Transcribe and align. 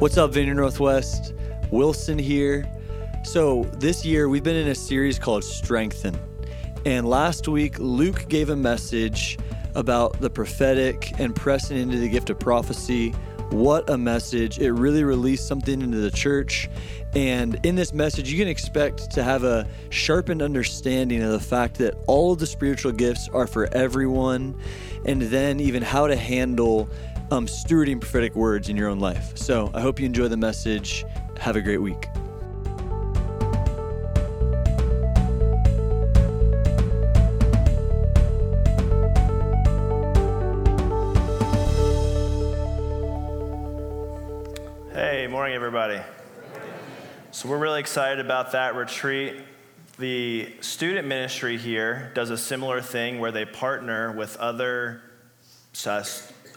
What's 0.00 0.16
up, 0.16 0.32
Vineyard 0.32 0.54
Northwest? 0.54 1.34
Wilson 1.70 2.18
here. 2.18 2.64
So, 3.22 3.64
this 3.74 4.02
year 4.02 4.30
we've 4.30 4.42
been 4.42 4.56
in 4.56 4.68
a 4.68 4.74
series 4.74 5.18
called 5.18 5.44
Strengthen. 5.44 6.18
And 6.86 7.06
last 7.06 7.48
week, 7.48 7.78
Luke 7.78 8.24
gave 8.26 8.48
a 8.48 8.56
message 8.56 9.38
about 9.74 10.18
the 10.18 10.30
prophetic 10.30 11.20
and 11.20 11.36
pressing 11.36 11.76
into 11.76 11.98
the 11.98 12.08
gift 12.08 12.30
of 12.30 12.38
prophecy. 12.38 13.10
What 13.50 13.90
a 13.90 13.98
message. 13.98 14.58
It 14.58 14.72
really 14.72 15.04
released 15.04 15.46
something 15.46 15.82
into 15.82 15.98
the 15.98 16.10
church. 16.10 16.70
And 17.14 17.60
in 17.66 17.74
this 17.74 17.92
message, 17.92 18.32
you 18.32 18.38
can 18.38 18.48
expect 18.48 19.10
to 19.10 19.22
have 19.22 19.44
a 19.44 19.68
sharpened 19.90 20.40
understanding 20.40 21.22
of 21.22 21.32
the 21.32 21.40
fact 21.40 21.76
that 21.76 21.94
all 22.06 22.32
of 22.32 22.38
the 22.38 22.46
spiritual 22.46 22.92
gifts 22.92 23.28
are 23.34 23.46
for 23.46 23.68
everyone, 23.74 24.58
and 25.04 25.20
then 25.20 25.60
even 25.60 25.82
how 25.82 26.06
to 26.06 26.16
handle 26.16 26.88
um, 27.30 27.46
stewarding 27.46 28.00
prophetic 28.00 28.34
words 28.34 28.68
in 28.68 28.76
your 28.76 28.88
own 28.88 28.98
life. 28.98 29.36
So 29.36 29.70
I 29.74 29.80
hope 29.80 30.00
you 30.00 30.06
enjoy 30.06 30.28
the 30.28 30.36
message. 30.36 31.04
Have 31.38 31.56
a 31.56 31.60
great 31.60 31.78
week. 31.78 32.08
Hey, 44.92 45.26
morning, 45.28 45.54
everybody. 45.54 46.00
So, 47.30 47.48
we're 47.48 47.58
really 47.58 47.80
excited 47.80 48.18
about 48.18 48.52
that 48.52 48.74
retreat. 48.74 49.36
The 49.98 50.52
student 50.60 51.06
ministry 51.06 51.56
here 51.56 52.10
does 52.14 52.30
a 52.30 52.36
similar 52.36 52.82
thing 52.82 53.18
where 53.18 53.30
they 53.30 53.44
partner 53.44 54.12
with 54.12 54.36
other 54.36 55.00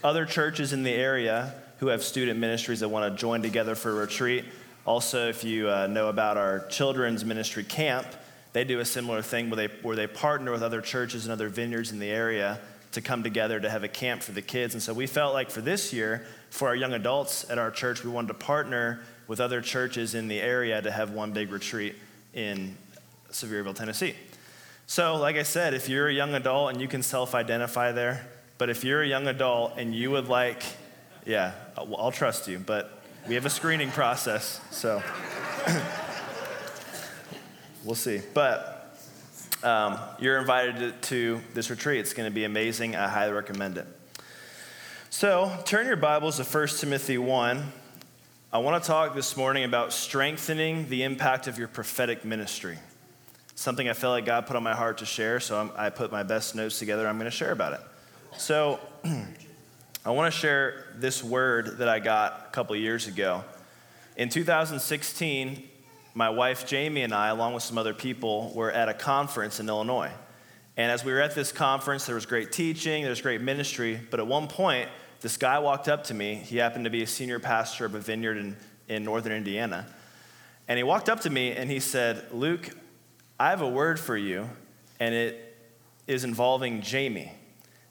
other 0.04 0.26
churches 0.26 0.74
in 0.74 0.82
the 0.82 0.92
area 0.92 1.54
who 1.78 1.88
have 1.88 2.04
student 2.04 2.38
ministries 2.38 2.80
that 2.80 2.88
want 2.90 3.10
to 3.10 3.18
join 3.18 3.40
together 3.42 3.74
for 3.74 3.90
a 3.90 3.94
retreat. 3.94 4.44
Also, 4.86 5.28
if 5.28 5.42
you 5.42 5.68
uh, 5.70 5.86
know 5.86 6.08
about 6.08 6.36
our 6.36 6.66
children's 6.66 7.24
ministry 7.24 7.64
camp, 7.64 8.06
they 8.52 8.64
do 8.64 8.80
a 8.80 8.84
similar 8.84 9.22
thing 9.22 9.48
where 9.48 9.56
they, 9.66 9.74
where 9.82 9.96
they 9.96 10.06
partner 10.06 10.52
with 10.52 10.62
other 10.62 10.82
churches 10.82 11.24
and 11.24 11.32
other 11.32 11.48
vineyards 11.48 11.90
in 11.90 11.98
the 11.98 12.10
area 12.10 12.60
to 12.92 13.00
come 13.00 13.22
together 13.22 13.58
to 13.58 13.68
have 13.68 13.82
a 13.82 13.88
camp 13.88 14.22
for 14.22 14.32
the 14.32 14.42
kids. 14.42 14.74
And 14.74 14.82
so 14.82 14.92
we 14.92 15.06
felt 15.06 15.32
like 15.32 15.50
for 15.50 15.62
this 15.62 15.92
year, 15.92 16.26
for 16.50 16.68
our 16.68 16.76
young 16.76 16.92
adults 16.92 17.48
at 17.50 17.58
our 17.58 17.70
church, 17.70 18.04
we 18.04 18.10
wanted 18.10 18.28
to 18.28 18.34
partner 18.34 19.00
with 19.26 19.40
other 19.40 19.62
churches 19.62 20.14
in 20.14 20.28
the 20.28 20.40
area 20.40 20.80
to 20.82 20.90
have 20.90 21.10
one 21.10 21.32
big 21.32 21.50
retreat 21.50 21.96
in 22.34 22.76
Sevierville, 23.32 23.74
Tennessee. 23.74 24.14
So, 24.86 25.16
like 25.16 25.36
I 25.36 25.42
said, 25.42 25.72
if 25.72 25.88
you're 25.88 26.08
a 26.08 26.12
young 26.12 26.34
adult 26.34 26.72
and 26.72 26.80
you 26.80 26.88
can 26.88 27.02
self 27.02 27.34
identify 27.34 27.90
there, 27.90 28.28
but 28.64 28.70
if 28.70 28.82
you're 28.82 29.02
a 29.02 29.06
young 29.06 29.26
adult 29.26 29.74
and 29.76 29.94
you 29.94 30.10
would 30.10 30.28
like, 30.28 30.62
yeah, 31.26 31.52
I'll, 31.76 31.96
I'll 31.96 32.10
trust 32.10 32.48
you, 32.48 32.58
but 32.58 32.98
we 33.28 33.34
have 33.34 33.44
a 33.44 33.50
screening 33.50 33.90
process, 33.90 34.58
so 34.70 35.02
we'll 37.84 37.94
see. 37.94 38.22
But 38.32 38.96
um, 39.62 39.98
you're 40.18 40.38
invited 40.38 40.78
to, 40.78 40.92
to 41.08 41.40
this 41.52 41.68
retreat. 41.68 42.00
It's 42.00 42.14
going 42.14 42.26
to 42.26 42.34
be 42.34 42.44
amazing. 42.44 42.96
I 42.96 43.06
highly 43.06 43.34
recommend 43.34 43.76
it. 43.76 43.86
So 45.10 45.54
turn 45.66 45.86
your 45.86 45.96
Bibles 45.96 46.38
to 46.38 46.44
1 46.44 46.68
Timothy 46.68 47.18
1. 47.18 47.70
I 48.50 48.58
want 48.60 48.82
to 48.82 48.86
talk 48.86 49.14
this 49.14 49.36
morning 49.36 49.64
about 49.64 49.92
strengthening 49.92 50.88
the 50.88 51.02
impact 51.02 51.48
of 51.48 51.58
your 51.58 51.68
prophetic 51.68 52.24
ministry. 52.24 52.78
Something 53.56 53.90
I 53.90 53.92
felt 53.92 54.12
like 54.12 54.24
God 54.24 54.46
put 54.46 54.56
on 54.56 54.62
my 54.62 54.74
heart 54.74 54.96
to 54.98 55.04
share, 55.04 55.38
so 55.38 55.60
I'm, 55.60 55.70
i 55.76 55.90
put 55.90 56.10
my 56.10 56.22
best 56.22 56.54
notes 56.54 56.78
together. 56.78 57.06
I'm 57.06 57.18
going 57.18 57.30
to 57.30 57.36
share 57.36 57.52
about 57.52 57.74
it. 57.74 57.80
So, 58.36 58.80
I 60.04 60.10
want 60.10 60.32
to 60.32 60.38
share 60.38 60.86
this 60.96 61.22
word 61.22 61.78
that 61.78 61.88
I 61.88 62.00
got 62.00 62.46
a 62.48 62.50
couple 62.50 62.74
years 62.74 63.06
ago. 63.06 63.44
In 64.16 64.28
2016, 64.28 65.62
my 66.14 66.30
wife 66.30 66.66
Jamie 66.66 67.02
and 67.02 67.14
I, 67.14 67.28
along 67.28 67.54
with 67.54 67.62
some 67.62 67.78
other 67.78 67.94
people, 67.94 68.52
were 68.54 68.72
at 68.72 68.88
a 68.88 68.94
conference 68.94 69.60
in 69.60 69.68
Illinois. 69.68 70.10
And 70.76 70.90
as 70.90 71.04
we 71.04 71.12
were 71.12 71.20
at 71.20 71.36
this 71.36 71.52
conference, 71.52 72.06
there 72.06 72.16
was 72.16 72.26
great 72.26 72.50
teaching, 72.50 73.02
there 73.02 73.10
was 73.10 73.20
great 73.20 73.40
ministry, 73.40 74.00
but 74.10 74.18
at 74.18 74.26
one 74.26 74.48
point, 74.48 74.88
this 75.20 75.36
guy 75.36 75.60
walked 75.60 75.88
up 75.88 76.04
to 76.04 76.14
me. 76.14 76.34
He 76.34 76.56
happened 76.56 76.84
to 76.84 76.90
be 76.90 77.02
a 77.02 77.06
senior 77.06 77.38
pastor 77.38 77.84
of 77.84 77.94
a 77.94 78.00
vineyard 78.00 78.36
in, 78.36 78.56
in 78.88 79.04
northern 79.04 79.32
Indiana. 79.32 79.86
And 80.66 80.76
he 80.76 80.82
walked 80.82 81.08
up 81.08 81.20
to 81.20 81.30
me 81.30 81.52
and 81.52 81.70
he 81.70 81.78
said, 81.78 82.26
Luke, 82.32 82.68
I 83.38 83.50
have 83.50 83.62
a 83.62 83.68
word 83.68 83.98
for 84.00 84.16
you, 84.16 84.50
and 84.98 85.14
it 85.14 85.56
is 86.08 86.24
involving 86.24 86.82
Jamie. 86.82 87.32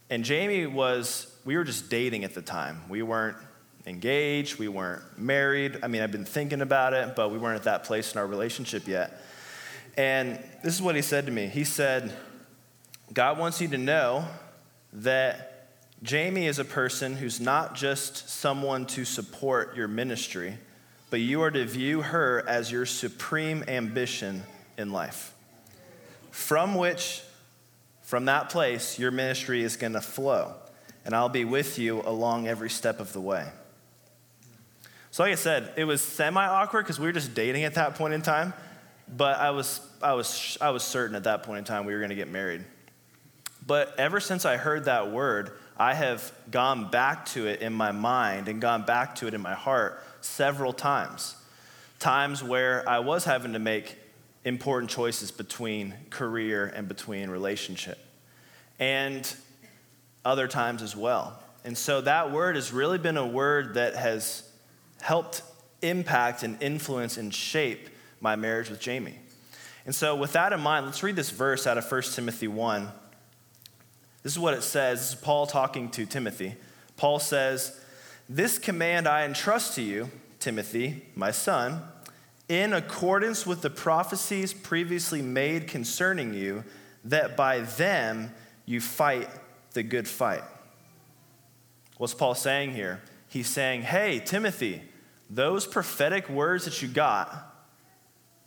And 0.10 0.24
Jamie 0.24 0.66
was, 0.66 1.34
we 1.46 1.56
were 1.58 1.64
just 1.64 1.90
dating 1.90 2.24
at 2.24 2.34
the 2.34 2.42
time. 2.42 2.82
We 2.90 3.02
weren't 3.02 3.38
engaged, 3.86 4.60
we 4.60 4.68
weren't 4.68 5.04
married. 5.18 5.80
I 5.84 5.88
mean, 5.88 6.02
I've 6.02 6.12
been 6.12 6.26
thinking 6.26 6.62
about 6.62 6.94
it, 6.94 7.16
but 7.16 7.32
we 7.32 7.38
weren't 7.38 7.58
at 7.58 7.64
that 7.64 7.84
place 7.84 8.14
in 8.14 8.20
our 8.20 8.28
relationship 8.28 8.88
yet. 8.88 9.22
And 9.98 10.40
this 10.64 10.74
is 10.74 10.82
what 10.82 10.96
he 10.96 11.02
said 11.02 11.26
to 11.26 11.32
me 11.32 11.48
He 11.48 11.64
said, 11.64 12.14
God 13.12 13.38
wants 13.38 13.62
you 13.62 13.68
to 13.70 13.78
know 13.78 14.26
that 14.94 15.68
Jamie 16.04 16.48
is 16.48 16.60
a 16.60 16.66
person 16.66 17.16
who's 17.16 17.40
not 17.40 17.76
just 17.76 18.30
someone 18.30 18.86
to 18.88 19.06
support 19.06 19.76
your 19.76 19.88
ministry, 19.88 20.58
but 21.10 21.20
you 21.20 21.42
are 21.44 21.52
to 21.52 21.66
view 21.66 22.02
her 22.02 22.44
as 22.48 22.72
your 22.72 22.86
supreme 22.86 23.64
ambition 23.68 24.44
in 24.78 24.92
life, 24.92 25.34
from 26.32 26.76
which 26.76 27.22
from 28.04 28.26
that 28.26 28.50
place, 28.50 29.00
your 29.00 29.12
ministry 29.12 29.64
is 29.64 29.76
going 29.78 29.94
to 29.94 30.02
flow, 30.02 30.54
and 31.06 31.16
I'll 31.16 31.30
be 31.30 31.46
with 31.46 31.80
you 31.80 32.02
along 32.02 32.48
every 32.48 32.70
step 32.70 33.00
of 33.00 33.12
the 33.14 33.22
way. 33.22 33.48
So, 35.10 35.24
like 35.24 35.32
I 35.32 35.36
said, 35.36 35.74
it 35.78 35.86
was 35.86 36.02
semi 36.02 36.46
awkward 36.46 36.84
because 36.84 37.00
we 37.00 37.08
were 37.08 37.14
just 37.14 37.34
dating 37.34 37.64
at 37.64 37.76
that 37.76 37.96
point 37.96 38.14
in 38.14 38.22
time, 38.22 38.54
but 39.08 39.40
I 39.40 39.52
was, 39.52 39.80
I, 40.02 40.14
was, 40.14 40.58
I 40.60 40.72
was 40.72 40.84
certain 40.84 41.16
at 41.16 41.24
that 41.24 41.44
point 41.44 41.60
in 41.60 41.64
time 41.66 41.86
we 41.86 41.94
were 41.94 42.00
going 42.00 42.10
to 42.10 42.16
get 42.16 42.30
married. 42.30 42.66
But 43.66 43.96
ever 43.98 44.20
since 44.20 44.46
I 44.46 44.58
heard 44.58 44.86
that 44.86 45.12
word, 45.12 45.52
I 45.78 45.94
have 45.94 46.32
gone 46.52 46.90
back 46.90 47.26
to 47.28 47.48
it 47.48 47.62
in 47.62 47.74
my 47.74 47.92
mind 47.92 48.48
and 48.48 48.60
gone 48.60 48.84
back 48.84 49.16
to 49.16 49.28
it 49.28 49.34
in 49.34 49.42
my 49.42 49.54
heart 49.54 50.04
several 50.22 50.74
times. 50.74 51.36
Times 52.00 52.44
where 52.44 52.88
I 52.88 53.00
was 53.00 53.24
having 53.24 53.54
to 53.54 53.60
make 53.60 53.96
important 54.46 54.90
choices 54.90 55.32
between 55.32 55.94
career 56.10 56.72
and 56.76 56.88
between 56.88 57.30
relationship, 57.30 57.98
and 58.80 59.36
other 60.26 60.48
times 60.48 60.82
as 60.82 60.96
well. 60.96 61.40
And 61.64 61.78
so 61.78 62.02
that 62.02 62.32
word 62.32 62.56
has 62.56 62.74
really 62.74 62.98
been 62.98 63.18
a 63.18 63.26
word 63.26 63.76
that 63.76 63.96
has 63.96 64.50
helped 65.02 65.42
impact 65.82 66.44
and 66.44 66.62
influence 66.62 67.18
and 67.18 67.34
shape 67.34 67.90
my 68.20 68.36
marriage 68.36 68.70
with 68.70 68.80
Jamie. 68.80 69.20
And 69.86 69.94
so, 69.94 70.16
with 70.16 70.32
that 70.34 70.54
in 70.54 70.62
mind, 70.62 70.86
let's 70.86 71.04
read 71.04 71.18
this 71.18 71.30
verse 71.30 71.68
out 71.68 71.78
of 71.78 71.90
1 71.90 72.02
Timothy 72.14 72.48
1. 72.48 72.88
This 74.24 74.32
is 74.32 74.40
what 74.40 74.54
it 74.54 74.64
says. 74.64 75.00
This 75.00 75.10
is 75.10 75.16
Paul 75.16 75.46
talking 75.46 75.90
to 75.92 76.06
Timothy. 76.06 76.56
Paul 76.96 77.20
says, 77.20 77.78
This 78.30 78.58
command 78.58 79.08
I 79.08 79.26
entrust 79.26 79.76
to 79.76 79.82
you, 79.82 80.10
Timothy, 80.40 81.06
my 81.16 81.32
son 81.32 81.82
in 82.50 82.74
accordance 82.74 83.46
with 83.46 83.62
the 83.62 83.70
prophecies 83.70 84.54
previously 84.54 85.22
made 85.22 85.68
concerning 85.68 86.34
you, 86.34 86.64
that 87.06 87.36
by 87.36 87.62
them 87.62 88.34
you 88.66 88.80
fight 88.82 89.30
the 89.72 89.84
good 89.84 90.08
fight. 90.08 90.44
What's 91.98 92.14
Paul 92.14 92.36
saying 92.36 92.74
here? 92.74 93.02
He's 93.30 93.48
saying, 93.48 93.84
hey, 93.84 94.20
Timothy, 94.20 94.82
those 95.30 95.66
prophetic 95.66 96.30
words 96.30 96.66
that 96.66 96.82
you 96.82 96.88
got, 96.88 97.56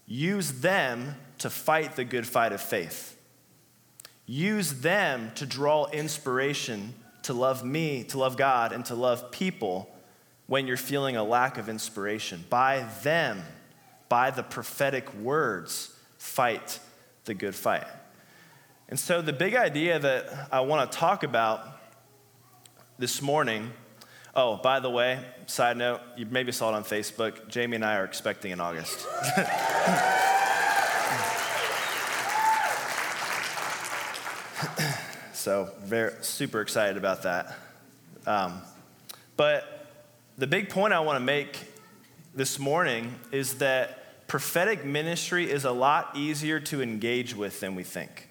use 0.06 0.60
them 0.60 1.16
to 1.38 1.50
fight 1.50 1.96
the 1.96 2.04
good 2.04 2.26
fight 2.26 2.52
of 2.52 2.60
faith. 2.60 3.18
Use 4.26 4.80
them 4.80 5.32
to 5.36 5.46
draw 5.46 5.86
inspiration 5.86 6.94
to 7.22 7.32
love 7.32 7.64
me, 7.64 8.04
to 8.04 8.18
love 8.18 8.36
God, 8.36 8.72
and 8.72 8.84
to 8.84 8.94
love 8.94 9.32
people 9.32 9.90
when 10.46 10.66
you're 10.66 10.76
feeling 10.76 11.16
a 11.16 11.24
lack 11.24 11.58
of 11.58 11.68
inspiration. 11.68 12.44
By 12.48 12.86
them, 13.02 13.42
by 14.08 14.30
the 14.30 14.42
prophetic 14.42 15.12
words, 15.14 15.94
fight 16.18 16.78
the 17.24 17.34
good 17.34 17.54
fight. 17.54 17.86
And 18.88 18.98
so, 18.98 19.20
the 19.20 19.32
big 19.32 19.54
idea 19.54 19.98
that 19.98 20.48
I 20.52 20.60
want 20.60 20.90
to 20.90 20.98
talk 20.98 21.24
about 21.24 21.66
this 22.98 23.20
morning 23.20 23.72
oh, 24.36 24.56
by 24.58 24.78
the 24.80 24.90
way, 24.90 25.18
side 25.46 25.78
note, 25.78 26.02
you 26.16 26.26
maybe 26.26 26.52
saw 26.52 26.68
it 26.68 26.74
on 26.74 26.84
Facebook. 26.84 27.48
Jamie 27.48 27.76
and 27.76 27.84
I 27.84 27.96
are 27.96 28.04
expecting 28.04 28.50
in 28.52 28.60
August. 28.60 29.00
so, 35.32 35.70
very 35.80 36.12
super 36.20 36.60
excited 36.60 36.98
about 36.98 37.22
that. 37.22 37.56
Um, 38.26 38.60
but 39.36 39.88
the 40.36 40.46
big 40.46 40.68
point 40.68 40.92
I 40.92 41.00
want 41.00 41.16
to 41.16 41.24
make 41.24 41.56
this 42.36 42.58
morning 42.58 43.14
is 43.32 43.54
that 43.54 44.28
prophetic 44.28 44.84
ministry 44.84 45.50
is 45.50 45.64
a 45.64 45.70
lot 45.70 46.10
easier 46.14 46.60
to 46.60 46.82
engage 46.82 47.34
with 47.34 47.60
than 47.60 47.74
we 47.74 47.82
think. 47.82 48.28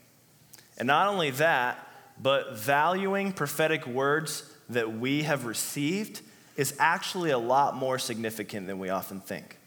And 0.78 0.86
not 0.86 1.08
only 1.08 1.32
that, 1.32 1.80
but 2.22 2.56
valuing 2.56 3.34
prophetic 3.34 3.88
words 3.88 4.48
that 4.70 5.00
we 5.00 5.24
have 5.24 5.46
received 5.46 6.22
is 6.56 6.76
actually 6.80 7.32
a 7.32 7.38
lot 7.38 7.76
more 7.76 7.98
significant 7.98 8.68
than 8.68 8.78
we 8.78 8.90
often 8.90 9.22
think. 9.22 9.58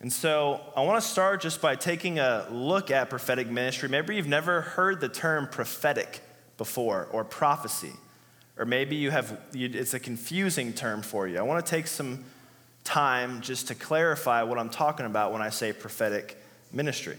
And 0.00 0.12
so 0.12 0.60
I 0.76 0.82
want 0.82 1.02
to 1.02 1.08
start 1.08 1.40
just 1.40 1.62
by 1.62 1.76
taking 1.76 2.18
a 2.18 2.46
look 2.50 2.90
at 2.90 3.08
prophetic 3.08 3.48
ministry. 3.48 3.88
Maybe 3.88 4.16
you've 4.16 4.26
never 4.26 4.60
heard 4.60 5.00
the 5.00 5.08
term 5.08 5.48
prophetic 5.48 6.20
before 6.58 7.08
or 7.12 7.24
prophecy, 7.24 7.92
or 8.58 8.66
maybe 8.66 8.96
you 8.96 9.10
have, 9.10 9.40
it's 9.54 9.94
a 9.94 10.00
confusing 10.00 10.74
term 10.74 11.00
for 11.00 11.26
you. 11.26 11.38
I 11.38 11.42
want 11.42 11.64
to 11.64 11.70
take 11.70 11.86
some 11.86 12.24
time 12.84 13.40
just 13.40 13.68
to 13.68 13.74
clarify 13.74 14.42
what 14.42 14.58
I'm 14.58 14.70
talking 14.70 15.06
about 15.06 15.32
when 15.32 15.42
I 15.42 15.50
say 15.50 15.72
prophetic 15.72 16.36
ministry. 16.72 17.16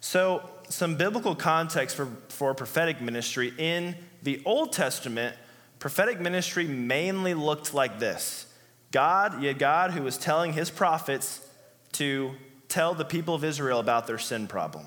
So, 0.00 0.48
some 0.68 0.96
biblical 0.96 1.34
context 1.34 1.96
for, 1.96 2.06
for 2.28 2.52
prophetic 2.54 3.00
ministry 3.00 3.52
in 3.56 3.94
the 4.22 4.42
Old 4.44 4.72
Testament, 4.72 5.36
prophetic 5.78 6.20
ministry 6.20 6.66
mainly 6.66 7.34
looked 7.34 7.72
like 7.72 7.98
this 7.98 8.46
God, 8.90 9.42
had 9.44 9.58
God 9.58 9.90
who 9.92 10.02
was 10.02 10.18
telling 10.18 10.52
his 10.52 10.70
prophets 10.70 11.46
to 11.92 12.32
tell 12.68 12.94
the 12.94 13.04
people 13.04 13.34
of 13.34 13.44
Israel 13.44 13.80
about 13.80 14.06
their 14.06 14.18
sin 14.18 14.46
problem. 14.46 14.86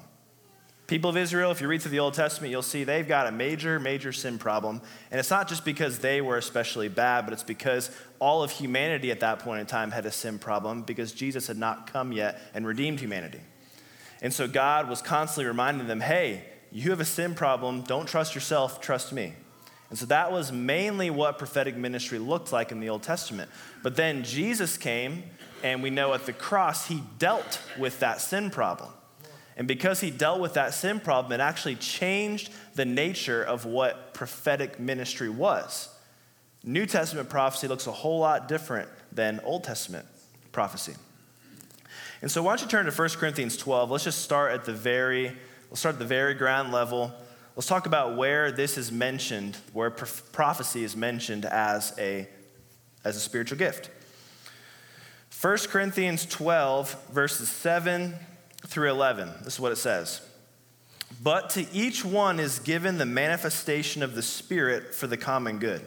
People 0.90 1.12
of 1.12 1.18
Israel, 1.18 1.52
if 1.52 1.62
you 1.62 1.68
read 1.68 1.84
through 1.84 1.92
the 1.92 2.00
Old 2.00 2.16
Testament, 2.16 2.50
you'll 2.50 2.64
see 2.64 2.84
they've 2.84 3.08
got 3.08 3.28
a 3.28 3.32
major, 3.32 3.80
major 3.80 4.12
sin 4.12 4.40
problem. 4.40 4.82
And 5.12 5.20
it's 5.20 5.30
not 5.30 5.48
just 5.48 5.64
because 5.64 6.00
they 6.00 6.20
were 6.20 6.36
especially 6.36 6.88
bad, 6.88 7.26
but 7.26 7.34
it's 7.34 7.44
because 7.44 7.92
all 8.18 8.42
of 8.42 8.50
humanity 8.50 9.12
at 9.12 9.20
that 9.20 9.38
point 9.38 9.60
in 9.60 9.68
time 9.68 9.92
had 9.92 10.08
a 10.08 10.12
sin 10.12 10.40
problem 10.40 10.82
because 10.82 11.12
Jesus 11.12 11.46
had 11.46 11.60
not 11.60 11.94
come 11.94 12.12
yet 12.12 12.42
and 12.56 12.66
redeemed 12.66 13.00
humanity. 13.00 13.40
And 14.24 14.34
so 14.34 14.48
God 14.48 14.90
was 14.90 15.00
constantly 15.00 15.46
reminding 15.46 15.86
them 15.86 16.00
hey, 16.00 16.44
you 16.72 16.90
have 16.90 17.00
a 17.00 17.06
sin 17.06 17.36
problem. 17.36 17.84
Don't 17.84 18.08
trust 18.08 18.34
yourself, 18.34 18.82
trust 18.82 19.14
me. 19.14 19.34
And 19.92 20.00
so 20.00 20.08
that 20.08 20.32
was 20.32 20.52
mainly 20.52 21.12
what 21.12 21.38
prophetic 21.38 21.78
ministry 21.78 22.18
looked 22.18 22.52
like 22.52 22.72
in 22.72 22.80
the 22.80 22.90
Old 22.90 23.04
Testament. 23.04 23.52
But 23.84 23.96
then 23.96 24.24
Jesus 24.24 24.76
came, 24.76 25.22
and 25.62 25.84
we 25.84 25.92
know 25.92 26.16
at 26.16 26.26
the 26.26 26.34
cross, 26.34 26.88
he 26.88 27.04
dealt 27.20 27.62
with 27.78 28.00
that 28.00 28.22
sin 28.22 28.50
problem. 28.50 28.90
And 29.60 29.68
because 29.68 30.00
he 30.00 30.10
dealt 30.10 30.40
with 30.40 30.54
that 30.54 30.74
sin 30.74 31.02
problem, 31.02 31.34
it 31.34 31.44
actually 31.44 31.76
changed 31.76 32.50
the 32.76 32.86
nature 32.86 33.44
of 33.44 33.66
what 33.66 34.14
prophetic 34.14 34.80
ministry 34.80 35.30
was. 35.30 35.90
New 36.64 36.86
Testament 36.86 37.30
prophecy 37.30 37.68
looks 37.68 37.86
a 37.86 37.92
whole 37.92 38.20
lot 38.20 38.48
different 38.48 38.90
than 39.12 39.42
Old 39.44 39.66
Testament 39.66 40.06
prophecy. 40.54 40.96
And 42.22 42.32
so 42.32 42.42
why 42.42 42.52
don't 42.56 42.62
you 42.62 42.70
turn 42.70 42.86
to 42.86 42.92
1 42.92 43.10
Corinthians 43.10 43.58
12? 43.58 43.92
Let's 43.92 44.06
just 44.06 44.22
start 44.22 44.54
at 44.54 44.64
the 44.64 44.72
very, 44.72 45.36
let's 45.70 45.82
start 45.82 45.96
at 45.96 46.00
the 46.00 46.06
very 46.06 46.36
ground 46.36 46.72
level. 46.72 47.12
Let's 47.58 47.68
talk 47.68 47.86
about 47.86 48.16
where 48.16 48.54
this 48.54 48.78
is 48.78 48.94
mentioned, 48.94 49.58
where 49.74 49.90
prophecy 49.90 50.86
is 50.86 50.96
mentioned 50.96 51.44
as 51.44 51.94
a, 52.00 52.30
as 53.04 53.18
a 53.18 53.20
spiritual 53.20 53.58
gift. 53.58 53.90
1 55.42 55.58
Corinthians 55.68 56.26
12, 56.26 57.10
verses 57.12 57.50
7 57.50 58.16
through 58.66 58.90
11. 58.90 59.30
This 59.44 59.56
is 59.56 59.60
what 59.60 59.72
it 59.72 59.78
says. 59.78 60.22
But 61.22 61.50
to 61.52 61.66
each 61.74 62.06
one 62.06 62.40
is 62.40 62.60
given 62.60 62.98
the 62.98 63.06
manifestation 63.06 64.04
of 64.04 64.16
the 64.16 64.22
Spirit 64.22 64.94
for 64.94 65.08
the 65.08 65.18
common 65.18 65.60
good. 65.60 65.82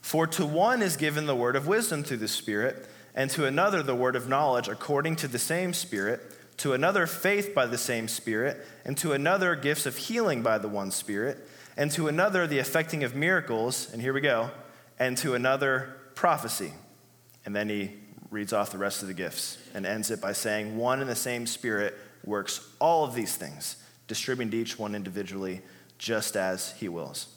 For 0.00 0.26
to 0.26 0.46
one 0.46 0.82
is 0.82 0.96
given 0.96 1.26
the 1.26 1.36
word 1.36 1.56
of 1.56 1.66
wisdom 1.66 2.02
through 2.02 2.18
the 2.18 2.28
Spirit, 2.28 2.88
and 3.14 3.30
to 3.30 3.46
another 3.46 3.82
the 3.82 3.94
word 3.94 4.16
of 4.16 4.28
knowledge 4.28 4.68
according 4.68 5.16
to 5.16 5.28
the 5.28 5.38
same 5.38 5.72
Spirit, 5.72 6.20
to 6.58 6.72
another 6.72 7.06
faith 7.06 7.54
by 7.54 7.66
the 7.66 7.78
same 7.78 8.08
Spirit, 8.08 8.66
and 8.84 8.96
to 8.98 9.12
another 9.12 9.54
gifts 9.54 9.86
of 9.86 9.96
healing 9.96 10.42
by 10.42 10.58
the 10.58 10.68
one 10.68 10.90
Spirit, 10.90 11.38
and 11.76 11.90
to 11.92 12.08
another 12.08 12.46
the 12.46 12.58
effecting 12.58 13.04
of 13.04 13.14
miracles, 13.14 13.90
and 13.92 14.02
here 14.02 14.12
we 14.12 14.20
go, 14.20 14.50
and 14.98 15.16
to 15.18 15.34
another 15.34 15.96
prophecy. 16.14 16.72
And 17.44 17.56
then 17.56 17.68
he 17.68 17.92
reads 18.30 18.52
off 18.52 18.70
the 18.70 18.78
rest 18.78 19.02
of 19.02 19.08
the 19.08 19.14
gifts 19.14 19.58
and 19.74 19.84
ends 19.84 20.10
it 20.10 20.20
by 20.20 20.32
saying, 20.32 20.76
One 20.76 21.00
and 21.00 21.10
the 21.10 21.16
same 21.16 21.46
Spirit 21.46 21.96
works 22.24 22.66
all 22.78 23.04
of 23.04 23.14
these 23.14 23.36
things, 23.36 23.76
distributing 24.06 24.50
to 24.52 24.56
each 24.56 24.78
one 24.78 24.94
individually 24.94 25.62
just 25.98 26.36
as 26.36 26.72
he 26.78 26.88
wills. 26.88 27.28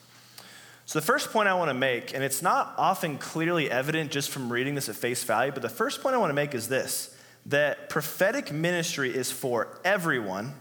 So, 0.85 0.99
the 0.99 1.05
first 1.05 1.31
point 1.31 1.47
I 1.47 1.53
want 1.53 1.69
to 1.69 1.73
make, 1.73 2.13
and 2.13 2.23
it's 2.23 2.41
not 2.41 2.73
often 2.77 3.17
clearly 3.17 3.71
evident 3.71 4.11
just 4.11 4.29
from 4.29 4.51
reading 4.51 4.75
this 4.75 4.89
at 4.89 4.95
face 4.95 5.23
value, 5.23 5.51
but 5.51 5.61
the 5.61 5.69
first 5.69 6.01
point 6.01 6.15
I 6.15 6.17
want 6.17 6.29
to 6.29 6.35
make 6.35 6.53
is 6.53 6.67
this 6.67 7.15
that 7.47 7.89
prophetic 7.89 8.51
ministry 8.51 9.13
is 9.13 9.31
for 9.31 9.79
everyone 9.83 10.53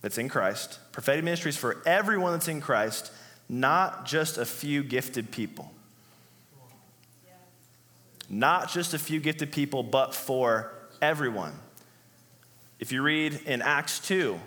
that's 0.00 0.16
in 0.18 0.28
Christ. 0.28 0.78
Prophetic 0.92 1.24
ministry 1.24 1.50
is 1.50 1.56
for 1.56 1.82
everyone 1.84 2.32
that's 2.32 2.48
in 2.48 2.60
Christ, 2.60 3.12
not 3.48 4.06
just 4.06 4.38
a 4.38 4.46
few 4.46 4.82
gifted 4.82 5.30
people. 5.30 5.70
Not 8.28 8.70
just 8.70 8.94
a 8.94 8.98
few 8.98 9.20
gifted 9.20 9.52
people, 9.52 9.82
but 9.82 10.14
for 10.14 10.72
everyone. 11.00 11.54
If 12.78 12.92
you 12.92 13.02
read 13.02 13.40
in 13.46 13.62
Acts 13.62 13.98
2, 14.00 14.38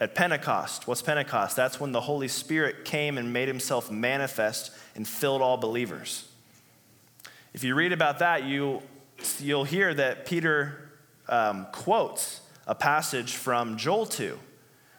at 0.00 0.14
Pentecost, 0.14 0.86
what's 0.86 1.02
Pentecost? 1.02 1.56
That's 1.56 1.80
when 1.80 1.90
the 1.90 2.00
Holy 2.00 2.28
Spirit 2.28 2.84
came 2.84 3.18
and 3.18 3.32
made 3.32 3.48
himself 3.48 3.90
manifest 3.90 4.70
and 4.94 5.06
filled 5.06 5.42
all 5.42 5.56
believers. 5.56 6.28
If 7.52 7.64
you 7.64 7.74
read 7.74 7.92
about 7.92 8.20
that, 8.20 8.44
you, 8.44 8.82
you'll 9.40 9.64
hear 9.64 9.92
that 9.94 10.24
Peter 10.24 10.90
um, 11.28 11.66
quotes 11.72 12.42
a 12.66 12.74
passage 12.74 13.34
from 13.34 13.76
Joel 13.76 14.06
2, 14.06 14.38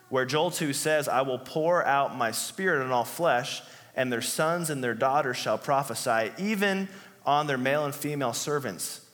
where 0.10 0.26
Joel 0.26 0.52
2 0.52 0.74
says, 0.74 1.08
I 1.08 1.22
will 1.22 1.40
pour 1.40 1.86
out 1.86 2.18
my 2.18 2.32
spirit 2.32 2.84
on 2.84 2.92
all 2.92 3.06
flesh, 3.06 3.62
and 3.96 4.12
their 4.12 4.22
sons 4.22 4.70
and 4.70 4.84
their 4.84 4.94
daughters 4.94 5.38
shall 5.38 5.58
prophesy, 5.58 6.32
even 6.38 6.90
on 7.30 7.46
their 7.46 7.60
male 7.60 7.86
and 7.86 7.94
female 7.94 8.34
servants, 8.34 9.06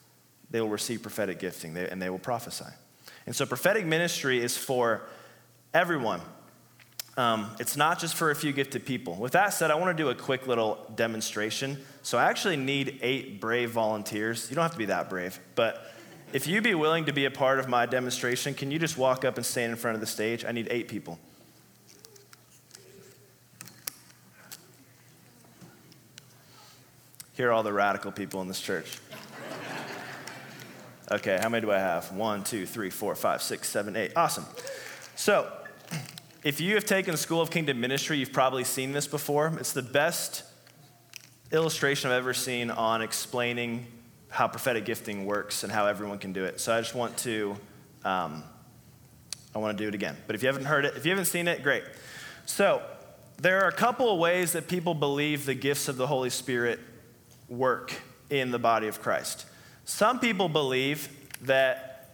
they 0.50 0.62
will 0.62 0.70
receive 0.70 1.02
prophetic 1.02 1.38
gifting 1.38 1.76
and 1.76 2.02
they 2.02 2.10
will 2.10 2.18
prophesy. 2.18 2.72
And 3.26 3.36
so, 3.36 3.46
prophetic 3.46 3.86
ministry 3.86 4.42
is 4.42 4.56
for 4.56 5.02
everyone. 5.74 6.22
Um, 7.18 7.52
it's 7.60 7.76
not 7.76 8.00
just 8.00 8.16
for 8.16 8.32
a 8.32 8.36
few 8.36 8.54
gifted 8.54 8.86
people. 8.86 9.16
With 9.16 9.34
that 9.34 9.54
said, 9.54 9.70
I 9.70 9.76
want 9.76 9.98
to 9.98 10.02
do 10.02 10.10
a 10.10 10.16
quick 10.16 10.48
little 10.48 10.90
demonstration. 10.96 11.84
So, 12.04 12.18
I 12.18 12.30
actually 12.30 12.56
need 12.56 13.00
eight 13.02 13.42
brave 13.42 13.72
volunteers. 13.72 14.50
You 14.50 14.56
don't 14.56 14.64
have 14.64 14.72
to 14.72 14.78
be 14.78 14.86
that 14.86 15.10
brave, 15.10 15.38
but 15.56 15.92
if 16.32 16.48
you'd 16.48 16.64
be 16.64 16.76
willing 16.76 17.06
to 17.06 17.14
be 17.14 17.26
a 17.26 17.32
part 17.32 17.60
of 17.60 17.68
my 17.68 17.86
demonstration, 17.86 18.54
can 18.54 18.72
you 18.72 18.80
just 18.80 18.98
walk 18.98 19.26
up 19.26 19.36
and 19.36 19.46
stand 19.46 19.72
in 19.72 19.78
front 19.78 19.96
of 19.96 20.02
the 20.02 20.08
stage? 20.08 20.46
I 20.46 20.54
need 20.54 20.70
eight 20.72 20.88
people. 20.88 21.20
Here 27.36 27.50
are 27.50 27.52
all 27.52 27.64
the 27.64 27.74
radical 27.74 28.14
people 28.14 28.42
in 28.42 28.48
this 28.48 28.62
church. 28.62 28.98
Okay, 31.12 31.38
how 31.40 31.50
many 31.50 31.62
do 31.62 31.72
I 31.72 31.78
have? 31.78 32.12
One, 32.14 32.44
two, 32.46 32.66
three, 32.66 32.90
four, 32.90 33.14
five, 33.14 33.42
six, 33.42 33.70
seven, 33.70 33.98
eight. 33.98 34.14
Awesome. 34.16 34.46
So, 35.16 35.52
if 36.44 36.62
you 36.62 36.76
have 36.76 36.86
taken 36.86 37.18
School 37.18 37.42
of 37.42 37.52
Kingdom 37.52 37.82
Ministry, 37.82 38.18
you've 38.18 38.32
probably 38.32 38.64
seen 38.64 38.94
this 38.94 39.06
before. 39.06 39.54
It's 39.60 39.74
the 39.74 39.82
best 39.82 40.44
illustration 41.52 42.10
I've 42.10 42.18
ever 42.18 42.34
seen 42.34 42.72
on 42.72 43.02
explaining 43.02 43.86
how 44.30 44.48
prophetic 44.48 44.86
gifting 44.86 45.26
works 45.26 45.64
and 45.64 45.72
how 45.72 45.88
everyone 45.88 46.20
can 46.20 46.32
do 46.32 46.46
it. 46.46 46.62
So 46.62 46.74
I 46.74 46.80
just 46.80 46.96
want 46.96 47.18
to, 47.18 47.58
um, 48.06 48.44
I 49.54 49.60
want 49.60 49.78
to 49.78 49.84
do 49.84 49.90
it 49.90 49.94
again. 49.94 50.16
But 50.26 50.36
if 50.36 50.42
you 50.42 50.48
haven't 50.48 50.66
heard 50.66 50.86
it, 50.86 50.96
if 50.96 51.06
you 51.06 51.12
haven't 51.12 51.26
seen 51.26 51.50
it, 51.50 51.64
great. 51.64 51.84
So 52.46 52.82
there 53.38 53.62
are 53.64 53.68
a 53.68 53.74
couple 53.74 54.10
of 54.10 54.20
ways 54.20 54.54
that 54.54 54.70
people 54.70 54.94
believe 54.94 55.46
the 55.46 55.54
gifts 55.54 55.90
of 55.90 55.98
the 55.98 56.08
Holy 56.08 56.30
Spirit 56.30 56.80
work 57.48 57.94
in 58.30 58.52
the 58.52 58.60
body 58.60 58.88
of 58.88 59.02
Christ. 59.02 59.46
Some 59.86 60.20
people 60.20 60.50
believe 60.50 61.10
that, 61.42 62.10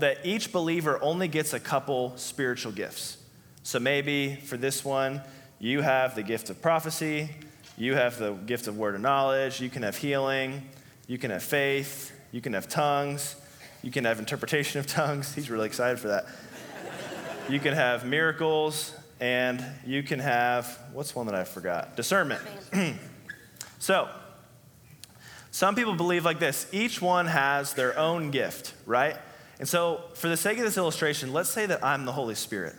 that 0.00 0.18
each 0.24 0.52
believer 0.52 0.98
only 1.02 1.28
gets 1.28 1.52
a 1.52 1.60
couple 1.60 2.16
spiritual 2.16 2.72
gifts. 2.72 3.18
So 3.62 3.80
maybe 3.80 4.36
for 4.36 4.56
this 4.56 4.84
one, 4.84 5.22
you 5.58 5.80
have 5.80 6.14
the 6.14 6.22
gift 6.22 6.50
of 6.50 6.60
prophecy, 6.60 7.30
you 7.78 7.94
have 7.94 8.18
the 8.18 8.32
gift 8.32 8.68
of 8.68 8.76
word 8.76 8.94
of 8.94 9.00
knowledge, 9.00 9.60
you 9.60 9.70
can 9.70 9.82
have 9.82 9.96
healing, 9.96 10.68
you 11.06 11.18
can 11.18 11.30
have 11.30 11.42
faith, 11.42 12.12
you 12.32 12.40
can 12.40 12.52
have 12.52 12.68
tongues, 12.68 13.36
you 13.82 13.90
can 13.90 14.04
have 14.04 14.18
interpretation 14.18 14.78
of 14.78 14.86
tongues. 14.98 15.34
He's 15.34 15.50
really 15.50 15.66
excited 15.66 15.98
for 15.98 16.08
that. 16.08 16.26
you 17.48 17.58
can 17.58 17.74
have 17.74 18.06
miracles, 18.06 18.92
and 19.20 19.64
you 19.86 20.02
can 20.02 20.18
have, 20.18 20.78
what's 20.92 21.14
one 21.14 21.26
that 21.26 21.34
I 21.34 21.44
forgot? 21.44 21.96
Discernment. 21.96 22.42
so, 23.78 24.08
some 25.56 25.74
people 25.74 25.94
believe 25.94 26.26
like 26.26 26.38
this 26.38 26.66
each 26.70 27.00
one 27.00 27.24
has 27.24 27.72
their 27.72 27.98
own 27.98 28.30
gift, 28.30 28.74
right? 28.84 29.16
And 29.58 29.66
so, 29.66 30.02
for 30.12 30.28
the 30.28 30.36
sake 30.36 30.58
of 30.58 30.64
this 30.64 30.76
illustration, 30.76 31.32
let's 31.32 31.48
say 31.48 31.64
that 31.64 31.82
I'm 31.82 32.04
the 32.04 32.12
Holy 32.12 32.34
Spirit, 32.34 32.74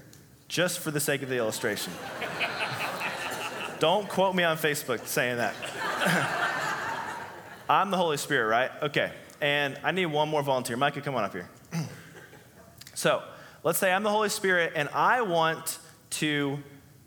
just 0.47 0.77
for 0.77 0.91
the 0.91 0.99
sake 0.99 1.23
of 1.23 1.29
the 1.29 1.37
illustration. 1.37 1.91
Don't 3.79 4.07
quote 4.07 4.35
me 4.35 4.43
on 4.43 4.57
Facebook 4.57 5.07
saying 5.07 5.37
that. 5.37 5.55
I'm 7.67 7.89
the 7.89 7.97
Holy 7.97 8.17
Spirit, 8.17 8.47
right? 8.47 8.69
Okay. 8.83 9.11
And 9.41 9.79
I 9.83 9.91
need 9.91 10.05
one 10.05 10.29
more 10.29 10.43
volunteer. 10.43 10.77
Micah, 10.77 11.01
come 11.01 11.15
on 11.15 11.23
up 11.23 11.33
here. 11.33 11.49
so, 12.93 13.23
let's 13.63 13.79
say 13.79 13.91
I'm 13.91 14.03
the 14.03 14.11
Holy 14.11 14.29
Spirit 14.29 14.73
and 14.75 14.87
I 14.89 15.21
want 15.21 15.79
to 16.11 16.59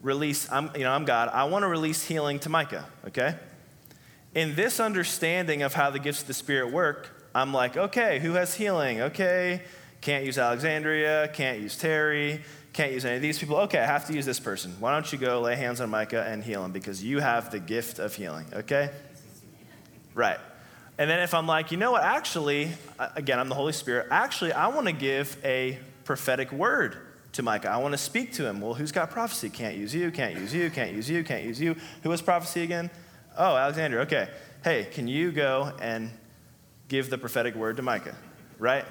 release, 0.03 0.51
I'm, 0.51 0.73
you 0.75 0.83
know, 0.83 0.91
I'm 0.91 1.05
God. 1.05 1.29
I 1.29 1.45
want 1.45 1.63
to 1.63 1.69
release 1.69 2.05
healing 2.05 2.41
to 2.41 2.49
Micah, 2.49 2.87
okay? 3.07 3.37
In 4.35 4.55
this 4.55 4.81
understanding 4.81 5.63
of 5.63 5.75
how 5.75 5.91
the 5.91 5.99
gifts 5.99 6.23
of 6.23 6.27
the 6.27 6.35
Spirit 6.35 6.73
work, 6.73 7.11
I'm 7.35 7.53
like, 7.53 7.77
okay, 7.77 8.19
who 8.19 8.33
has 8.33 8.55
healing? 8.55 9.01
Okay, 9.03 9.63
can't 10.01 10.25
use 10.25 10.39
Alexandria, 10.39 11.29
can't 11.33 11.61
use 11.61 11.77
Terry, 11.77 12.43
can't 12.73 12.93
use 12.93 13.05
any 13.05 13.17
of 13.17 13.23
these 13.23 13.39
people. 13.39 13.57
Okay, 13.59 13.79
I 13.79 13.87
have 13.87 14.07
to 14.07 14.13
use 14.13 14.25
this 14.25 14.41
person. 14.41 14.75
Why 14.79 14.93
don't 14.93 15.11
you 15.13 15.19
go 15.19 15.41
lay 15.41 15.57
hands 15.57 15.81
on 15.81 15.91
Micah 15.91 16.25
and 16.27 16.43
heal 16.43 16.65
him 16.65 16.73
because 16.73 17.03
you 17.03 17.19
have 17.21 17.51
the 17.51 17.59
gift 17.59 17.99
of 17.99 18.15
healing, 18.15 18.47
okay? 18.53 18.91
Right. 20.15 20.39
And 20.99 21.09
then 21.09 21.21
if 21.21 21.35
I'm 21.35 21.47
like, 21.47 21.71
you 21.71 21.77
know 21.77 21.93
what, 21.93 22.03
actually, 22.03 22.71
again, 23.17 23.39
I'm 23.39 23.49
the 23.49 23.55
Holy 23.55 23.73
Spirit, 23.73 24.09
actually, 24.11 24.53
I 24.53 24.69
want 24.69 24.87
to 24.87 24.93
give 24.93 25.37
a 25.45 25.79
prophetic 26.05 26.53
word 26.53 26.97
to 27.33 27.43
Micah. 27.43 27.71
I 27.71 27.79
want 27.79 27.93
to 27.93 27.99
speak 27.99 28.33
to 28.35 28.47
him. 28.47 28.61
Well, 28.61 28.75
who's 28.75 28.93
got 28.93 29.11
prophecy? 29.11 29.49
Can't 29.51 29.77
use 29.77 29.95
you, 29.95 30.11
can't 30.11 30.35
use 30.35 30.53
you, 30.53 30.69
can't 30.71 30.93
use 30.93 31.09
you, 31.09 31.23
can't 31.23 31.45
use 31.45 31.61
you. 31.61 31.77
Who 32.03 32.11
has 32.11 32.21
prophecy 32.21 32.63
again? 32.63 32.91
Oh, 33.37 33.57
Alexander, 33.57 34.01
okay. 34.01 34.29
Hey, 34.63 34.87
can 34.91 35.09
you 35.09 35.33
go 35.33 35.73
and 35.81 36.11
give 36.89 37.11
the 37.11 37.19
prophetic 37.19 37.55
word 37.55 37.77
to 37.77 37.83
Micah? 37.83 38.17
Right? 38.59 38.85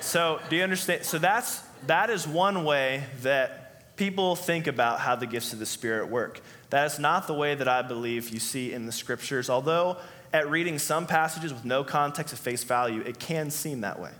So, 0.00 0.40
do 0.50 0.56
you 0.56 0.62
understand? 0.62 1.04
So, 1.04 1.18
that's, 1.18 1.60
that 1.86 2.10
is 2.10 2.26
one 2.26 2.64
way 2.64 3.04
that 3.22 3.96
people 3.96 4.36
think 4.36 4.66
about 4.66 5.00
how 5.00 5.16
the 5.16 5.26
gifts 5.26 5.52
of 5.52 5.58
the 5.58 5.66
Spirit 5.66 6.08
work. 6.08 6.40
That 6.70 6.86
is 6.86 6.98
not 6.98 7.26
the 7.26 7.34
way 7.34 7.54
that 7.54 7.68
I 7.68 7.82
believe 7.82 8.28
you 8.28 8.38
see 8.40 8.72
in 8.72 8.86
the 8.86 8.92
scriptures, 8.92 9.48
although 9.50 9.96
at 10.32 10.50
reading 10.50 10.78
some 10.78 11.06
passages 11.06 11.52
with 11.52 11.64
no 11.64 11.84
context 11.84 12.32
of 12.32 12.38
face 12.38 12.64
value, 12.64 13.00
it 13.00 13.18
can 13.18 13.50
seem 13.50 13.80
that 13.80 13.98
way. 13.98 14.12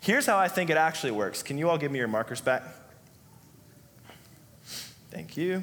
Here's 0.00 0.26
how 0.26 0.36
I 0.36 0.48
think 0.48 0.70
it 0.70 0.76
actually 0.76 1.12
works. 1.12 1.42
Can 1.42 1.56
you 1.56 1.70
all 1.70 1.78
give 1.78 1.90
me 1.90 1.98
your 1.98 2.08
markers 2.08 2.40
back? 2.40 2.62
Thank 5.10 5.36
you. 5.36 5.62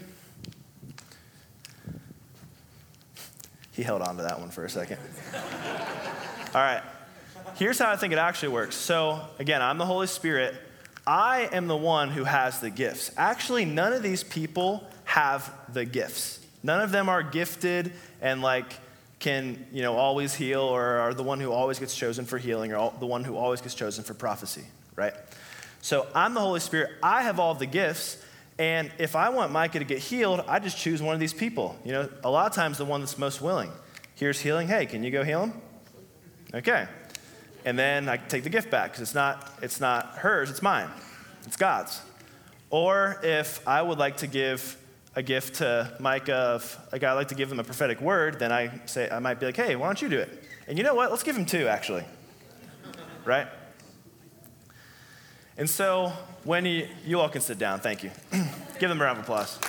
He 3.71 3.83
held 3.83 4.01
on 4.01 4.17
to 4.17 4.23
that 4.23 4.39
one 4.39 4.49
for 4.49 4.65
a 4.65 4.69
second. 4.69 4.99
all 5.33 6.61
right. 6.61 6.83
Here's 7.55 7.79
how 7.79 7.91
I 7.91 7.95
think 7.95 8.13
it 8.13 8.19
actually 8.19 8.49
works. 8.49 8.75
So, 8.75 9.21
again, 9.39 9.61
I'm 9.61 9.77
the 9.77 9.85
Holy 9.85 10.07
Spirit. 10.07 10.55
I 11.05 11.49
am 11.51 11.67
the 11.67 11.77
one 11.77 12.09
who 12.09 12.23
has 12.23 12.59
the 12.59 12.69
gifts. 12.69 13.11
Actually, 13.17 13.65
none 13.65 13.93
of 13.93 14.03
these 14.03 14.23
people 14.23 14.87
have 15.05 15.51
the 15.73 15.85
gifts. 15.85 16.39
None 16.63 16.81
of 16.81 16.91
them 16.91 17.09
are 17.09 17.23
gifted 17.23 17.91
and 18.21 18.41
like 18.41 18.73
can, 19.19 19.65
you 19.71 19.81
know, 19.81 19.95
always 19.95 20.33
heal 20.33 20.61
or 20.61 20.81
are 20.81 21.13
the 21.13 21.23
one 21.23 21.39
who 21.39 21.51
always 21.51 21.79
gets 21.79 21.95
chosen 21.95 22.25
for 22.25 22.37
healing 22.37 22.73
or 22.73 22.93
the 22.99 23.05
one 23.05 23.23
who 23.23 23.35
always 23.35 23.61
gets 23.61 23.75
chosen 23.75 24.03
for 24.03 24.13
prophecy, 24.13 24.63
right? 24.95 25.13
So 25.81 26.07
I'm 26.13 26.33
the 26.33 26.39
Holy 26.39 26.59
Spirit. 26.59 26.91
I 27.01 27.23
have 27.23 27.39
all 27.39 27.53
the 27.55 27.65
gifts. 27.65 28.23
And 28.59 28.91
if 28.97 29.15
I 29.15 29.29
want 29.29 29.51
Micah 29.51 29.79
to 29.79 29.85
get 29.85 29.99
healed, 29.99 30.43
I 30.47 30.59
just 30.59 30.77
choose 30.77 31.01
one 31.01 31.13
of 31.13 31.19
these 31.19 31.33
people. 31.33 31.77
You 31.83 31.93
know, 31.93 32.09
a 32.23 32.29
lot 32.29 32.47
of 32.47 32.53
times 32.53 32.77
the 32.77 32.85
one 32.85 33.01
that's 33.01 33.17
most 33.17 33.41
willing. 33.41 33.71
Here's 34.15 34.39
healing. 34.39 34.67
Hey, 34.67 34.85
can 34.85 35.03
you 35.03 35.11
go 35.11 35.23
heal 35.23 35.45
him? 35.45 35.53
Okay. 36.53 36.87
And 37.65 37.77
then 37.77 38.09
I 38.09 38.17
take 38.17 38.43
the 38.43 38.49
gift 38.49 38.69
back 38.69 38.91
because 38.91 39.01
it's 39.01 39.15
not, 39.15 39.51
it's 39.61 39.79
not 39.79 40.17
hers, 40.17 40.49
it's 40.49 40.61
mine. 40.61 40.89
It's 41.45 41.57
God's. 41.57 42.01
Or 42.69 43.19
if 43.23 43.67
I 43.67 43.81
would 43.81 43.97
like 43.97 44.17
to 44.17 44.27
give 44.27 44.77
a 45.15 45.21
gift 45.21 45.55
to 45.55 45.93
Micah 45.99 46.33
of 46.33 46.77
like 46.91 47.03
I 47.03 47.13
like 47.13 47.27
to 47.29 47.35
give 47.35 47.51
him 47.51 47.59
a 47.59 47.63
prophetic 47.63 47.99
word, 47.99 48.39
then 48.39 48.51
I 48.51 48.81
say 48.85 49.09
I 49.09 49.19
might 49.19 49.39
be 49.39 49.45
like, 49.45 49.57
hey, 49.57 49.75
why 49.75 49.87
don't 49.87 50.01
you 50.01 50.09
do 50.09 50.19
it? 50.19 50.43
And 50.67 50.77
you 50.77 50.83
know 50.83 50.95
what? 50.95 51.11
Let's 51.11 51.23
give 51.23 51.35
him 51.35 51.45
two 51.45 51.67
actually. 51.67 52.05
right? 53.25 53.47
And 55.57 55.69
so 55.69 56.13
when 56.43 56.65
you 56.65 56.87
you 57.05 57.19
all 57.19 57.29
can 57.29 57.41
sit 57.41 57.59
down, 57.59 57.79
thank 57.79 58.03
you. 58.03 58.11
give 58.79 58.89
them 58.89 59.01
a 59.01 59.03
round 59.03 59.19
of 59.19 59.23
applause. 59.23 59.59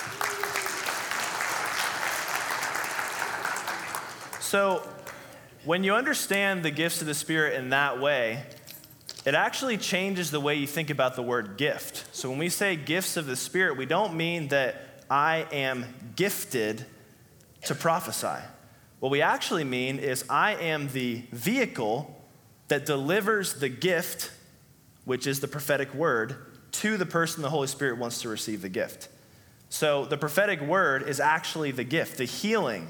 So 4.41 4.87
when 5.65 5.83
you 5.83 5.95
understand 5.95 6.63
the 6.63 6.71
gifts 6.71 7.01
of 7.01 7.07
the 7.07 7.13
Spirit 7.13 7.55
in 7.55 7.69
that 7.69 7.99
way, 7.99 8.43
it 9.25 9.35
actually 9.35 9.77
changes 9.77 10.31
the 10.31 10.39
way 10.39 10.55
you 10.55 10.67
think 10.67 10.89
about 10.89 11.15
the 11.15 11.21
word 11.21 11.57
gift. 11.57 12.13
So 12.15 12.29
when 12.29 12.37
we 12.37 12.49
say 12.49 12.75
gifts 12.75 13.15
of 13.15 13.25
the 13.25 13.35
Spirit, 13.35 13.77
we 13.77 13.85
don't 13.85 14.15
mean 14.15 14.49
that 14.49 15.05
I 15.09 15.47
am 15.51 15.85
gifted 16.15 16.85
to 17.63 17.75
prophesy. 17.75 18.43
What 18.99 19.11
we 19.11 19.21
actually 19.21 19.63
mean 19.63 19.99
is 19.99 20.25
I 20.29 20.55
am 20.55 20.89
the 20.89 21.23
vehicle 21.31 22.21
that 22.67 22.85
delivers 22.85 23.55
the 23.55 23.69
gift, 23.69 24.31
which 25.05 25.27
is 25.27 25.39
the 25.39 25.47
prophetic 25.47 25.93
word, 25.93 26.35
to 26.71 26.97
the 26.97 27.05
person 27.05 27.41
the 27.41 27.49
Holy 27.49 27.67
Spirit 27.67 27.97
wants 27.97 28.21
to 28.21 28.29
receive 28.29 28.61
the 28.61 28.69
gift. 28.69 29.09
So 29.69 30.05
the 30.05 30.17
prophetic 30.17 30.61
word 30.61 31.07
is 31.07 31.19
actually 31.19 31.71
the 31.71 31.83
gift. 31.83 32.17
The 32.17 32.25
healing 32.25 32.89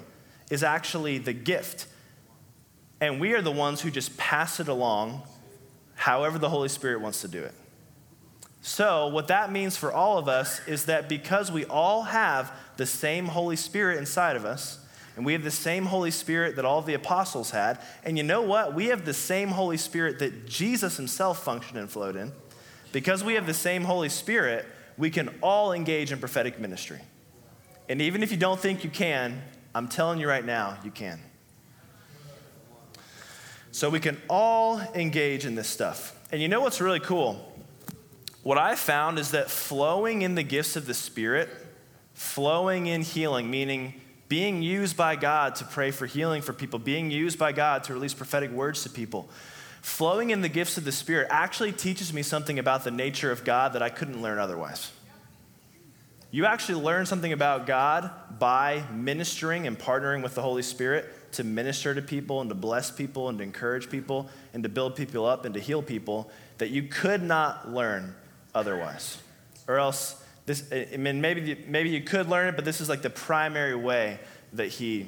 is 0.49 0.63
actually 0.63 1.17
the 1.17 1.33
gift. 1.33 1.87
And 2.99 3.19
we 3.19 3.33
are 3.33 3.41
the 3.41 3.51
ones 3.51 3.81
who 3.81 3.89
just 3.89 4.17
pass 4.17 4.59
it 4.59 4.67
along 4.67 5.23
however 5.95 6.37
the 6.37 6.49
Holy 6.49 6.69
Spirit 6.69 7.01
wants 7.01 7.21
to 7.21 7.27
do 7.27 7.41
it. 7.43 7.53
So, 8.61 9.07
what 9.07 9.27
that 9.27 9.51
means 9.51 9.75
for 9.75 9.91
all 9.91 10.17
of 10.17 10.29
us 10.29 10.65
is 10.67 10.85
that 10.85 11.09
because 11.09 11.51
we 11.51 11.65
all 11.65 12.03
have 12.03 12.51
the 12.77 12.85
same 12.85 13.25
Holy 13.25 13.57
Spirit 13.57 13.97
inside 13.97 14.37
of 14.37 14.45
us, 14.45 14.79
and 15.15 15.25
we 15.25 15.33
have 15.33 15.43
the 15.43 15.51
same 15.51 15.85
Holy 15.85 16.11
Spirit 16.11 16.55
that 16.55 16.65
all 16.65 16.81
the 16.81 16.95
apostles 16.95 17.51
had, 17.51 17.79
and 18.03 18.17
you 18.17 18.23
know 18.23 18.41
what? 18.41 18.73
We 18.73 18.87
have 18.87 19.05
the 19.05 19.13
same 19.13 19.49
Holy 19.49 19.77
Spirit 19.77 20.19
that 20.19 20.47
Jesus 20.47 20.97
himself 20.97 21.43
functioned 21.43 21.77
and 21.77 21.89
flowed 21.89 22.15
in. 22.15 22.31
Because 22.91 23.23
we 23.23 23.35
have 23.35 23.45
the 23.45 23.53
same 23.53 23.83
Holy 23.83 24.09
Spirit, 24.09 24.65
we 24.97 25.09
can 25.09 25.29
all 25.41 25.71
engage 25.71 26.11
in 26.11 26.19
prophetic 26.19 26.59
ministry. 26.59 26.99
And 27.89 28.01
even 28.01 28.23
if 28.23 28.31
you 28.31 28.37
don't 28.37 28.59
think 28.59 28.83
you 28.83 28.89
can, 28.89 29.41
I'm 29.75 29.87
telling 29.87 30.19
you 30.19 30.27
right 30.27 30.45
now, 30.45 30.77
you 30.83 30.91
can. 30.91 31.19
So 33.71 33.89
we 33.89 33.99
can 33.99 34.21
all 34.29 34.79
engage 34.93 35.45
in 35.45 35.55
this 35.55 35.67
stuff. 35.67 36.15
And 36.31 36.41
you 36.41 36.47
know 36.47 36.61
what's 36.61 36.79
really 36.79 36.99
cool? 36.99 37.51
What 38.43 38.57
I 38.57 38.75
found 38.75 39.17
is 39.17 39.31
that 39.31 39.49
flowing 39.49 40.21
in 40.21 40.35
the 40.35 40.43
gifts 40.43 40.75
of 40.75 40.85
the 40.85 40.93
Spirit, 40.93 41.49
flowing 42.13 42.87
in 42.87 43.01
healing, 43.01 43.49
meaning 43.49 44.01
being 44.33 44.63
used 44.63 44.97
by 44.97 45.15
God 45.15 45.53
to 45.53 45.63
pray 45.63 45.91
for 45.91 46.07
healing 46.07 46.41
for 46.41 46.53
people, 46.53 46.79
being 46.79 47.11
used 47.11 47.37
by 47.37 47.51
God 47.51 47.83
to 47.83 47.93
release 47.93 48.15
prophetic 48.15 48.49
words 48.49 48.81
to 48.81 48.89
people, 48.89 49.29
flowing 49.83 50.31
in 50.31 50.41
the 50.41 50.49
gifts 50.49 50.75
of 50.75 50.85
the 50.85 50.91
Spirit 50.91 51.27
actually 51.29 51.71
teaches 51.71 52.11
me 52.11 52.23
something 52.23 52.57
about 52.57 52.83
the 52.83 52.89
nature 52.89 53.31
of 53.31 53.43
God 53.43 53.73
that 53.73 53.83
I 53.83 53.89
couldn't 53.89 54.23
learn 54.23 54.39
otherwise. 54.39 54.91
You 56.31 56.47
actually 56.47 56.81
learn 56.81 57.05
something 57.05 57.31
about 57.31 57.67
God 57.67 58.09
by 58.39 58.83
ministering 58.91 59.67
and 59.67 59.77
partnering 59.77 60.23
with 60.23 60.33
the 60.33 60.41
Holy 60.41 60.63
Spirit 60.63 61.05
to 61.33 61.43
minister 61.43 61.93
to 61.93 62.01
people 62.01 62.41
and 62.41 62.49
to 62.49 62.55
bless 62.55 62.89
people 62.89 63.29
and 63.29 63.37
to 63.37 63.43
encourage 63.43 63.87
people 63.87 64.31
and 64.51 64.63
to 64.63 64.69
build 64.69 64.95
people 64.95 65.27
up 65.27 65.45
and 65.45 65.53
to 65.53 65.59
heal 65.59 65.83
people 65.83 66.31
that 66.57 66.71
you 66.71 66.81
could 66.81 67.21
not 67.21 67.69
learn 67.69 68.15
otherwise. 68.55 69.19
Or 69.67 69.77
else, 69.77 70.22
this, 70.45 70.71
I 70.71 70.97
mean, 70.97 71.21
maybe, 71.21 71.63
maybe 71.67 71.89
you 71.89 72.01
could 72.01 72.29
learn 72.29 72.49
it, 72.49 72.55
but 72.55 72.65
this 72.65 72.81
is 72.81 72.89
like 72.89 73.01
the 73.01 73.09
primary 73.09 73.75
way 73.75 74.19
that 74.53 74.67
he 74.67 75.07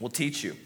will 0.00 0.08
teach 0.10 0.42
you. 0.42 0.56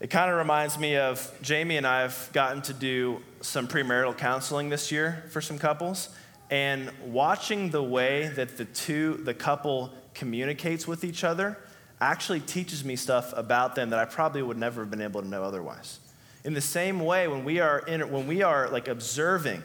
It 0.00 0.10
kind 0.10 0.30
of 0.30 0.36
reminds 0.36 0.78
me 0.78 0.96
of 0.96 1.32
Jamie 1.42 1.76
and 1.76 1.86
I 1.86 2.02
have 2.02 2.30
gotten 2.32 2.62
to 2.62 2.72
do 2.72 3.20
some 3.40 3.66
premarital 3.66 4.16
counseling 4.16 4.68
this 4.68 4.92
year 4.92 5.24
for 5.30 5.40
some 5.40 5.58
couples. 5.58 6.10
And 6.50 6.90
watching 7.04 7.70
the 7.70 7.82
way 7.82 8.28
that 8.28 8.56
the 8.56 8.64
two, 8.64 9.14
the 9.24 9.34
couple 9.34 9.92
communicates 10.14 10.86
with 10.86 11.02
each 11.02 11.24
other 11.24 11.58
actually 12.00 12.40
teaches 12.40 12.84
me 12.84 12.94
stuff 12.94 13.32
about 13.36 13.74
them 13.74 13.90
that 13.90 13.98
I 13.98 14.04
probably 14.04 14.42
would 14.42 14.56
never 14.56 14.82
have 14.82 14.90
been 14.90 15.02
able 15.02 15.20
to 15.20 15.28
know 15.28 15.42
otherwise. 15.42 15.98
In 16.44 16.54
the 16.54 16.60
same 16.60 17.00
way, 17.00 17.26
when 17.26 17.44
we 17.44 17.58
are, 17.58 17.80
in, 17.80 18.08
when 18.10 18.26
we 18.26 18.42
are 18.42 18.68
like 18.68 18.86
observing 18.86 19.62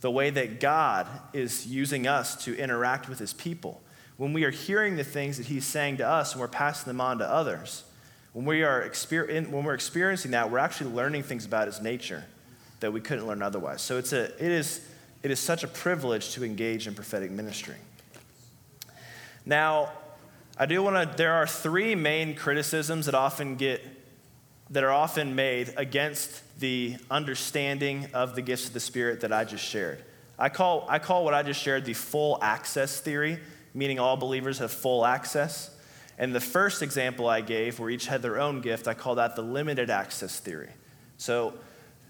the 0.00 0.10
way 0.10 0.30
that 0.30 0.60
God 0.60 1.06
is 1.32 1.66
using 1.66 2.06
us 2.06 2.44
to 2.44 2.56
interact 2.56 3.08
with 3.08 3.18
his 3.18 3.32
people. 3.32 3.82
When 4.16 4.32
we 4.32 4.44
are 4.44 4.50
hearing 4.50 4.96
the 4.96 5.04
things 5.04 5.36
that 5.36 5.46
he's 5.46 5.64
saying 5.64 5.98
to 5.98 6.08
us 6.08 6.32
and 6.32 6.40
we're 6.40 6.48
passing 6.48 6.88
them 6.88 7.00
on 7.00 7.18
to 7.18 7.28
others, 7.28 7.84
when, 8.32 8.44
we 8.44 8.62
are 8.62 8.86
exper- 8.88 9.28
when 9.48 9.64
we're 9.64 9.74
experiencing 9.74 10.30
that, 10.32 10.50
we're 10.50 10.58
actually 10.58 10.90
learning 10.90 11.22
things 11.22 11.44
about 11.44 11.66
his 11.66 11.80
nature 11.80 12.24
that 12.80 12.92
we 12.92 13.00
couldn't 13.00 13.26
learn 13.26 13.42
otherwise. 13.42 13.82
So 13.82 13.98
it's 13.98 14.12
a, 14.12 14.24
it, 14.24 14.52
is, 14.52 14.86
it 15.22 15.30
is 15.30 15.38
such 15.38 15.64
a 15.64 15.68
privilege 15.68 16.32
to 16.34 16.44
engage 16.44 16.86
in 16.86 16.94
prophetic 16.94 17.30
ministry. 17.30 17.76
Now, 19.44 19.92
I 20.58 20.66
do 20.66 20.82
want 20.82 21.10
to, 21.10 21.16
there 21.16 21.32
are 21.34 21.46
three 21.46 21.94
main 21.94 22.34
criticisms 22.34 23.06
that 23.06 23.14
often 23.14 23.56
get 23.56 23.82
that 24.70 24.84
are 24.84 24.92
often 24.92 25.34
made 25.34 25.74
against 25.76 26.42
the 26.60 26.96
understanding 27.10 28.08
of 28.14 28.34
the 28.34 28.42
gifts 28.42 28.68
of 28.68 28.74
the 28.74 28.80
Spirit 28.80 29.22
that 29.22 29.32
I 29.32 29.44
just 29.44 29.64
shared. 29.64 30.04
I 30.38 30.48
call, 30.48 30.86
I 30.88 30.98
call 30.98 31.24
what 31.24 31.34
I 31.34 31.42
just 31.42 31.60
shared 31.60 31.84
the 31.84 31.94
full 31.94 32.38
access 32.40 33.00
theory, 33.00 33.38
meaning 33.74 33.98
all 33.98 34.16
believers 34.16 34.58
have 34.58 34.70
full 34.70 35.04
access. 35.04 35.76
And 36.18 36.34
the 36.34 36.40
first 36.40 36.82
example 36.82 37.28
I 37.28 37.40
gave, 37.40 37.78
where 37.78 37.90
each 37.90 38.06
had 38.06 38.22
their 38.22 38.38
own 38.38 38.60
gift, 38.60 38.86
I 38.86 38.94
call 38.94 39.16
that 39.16 39.36
the 39.36 39.42
limited 39.42 39.90
access 39.90 40.38
theory. 40.38 40.70
So, 41.16 41.54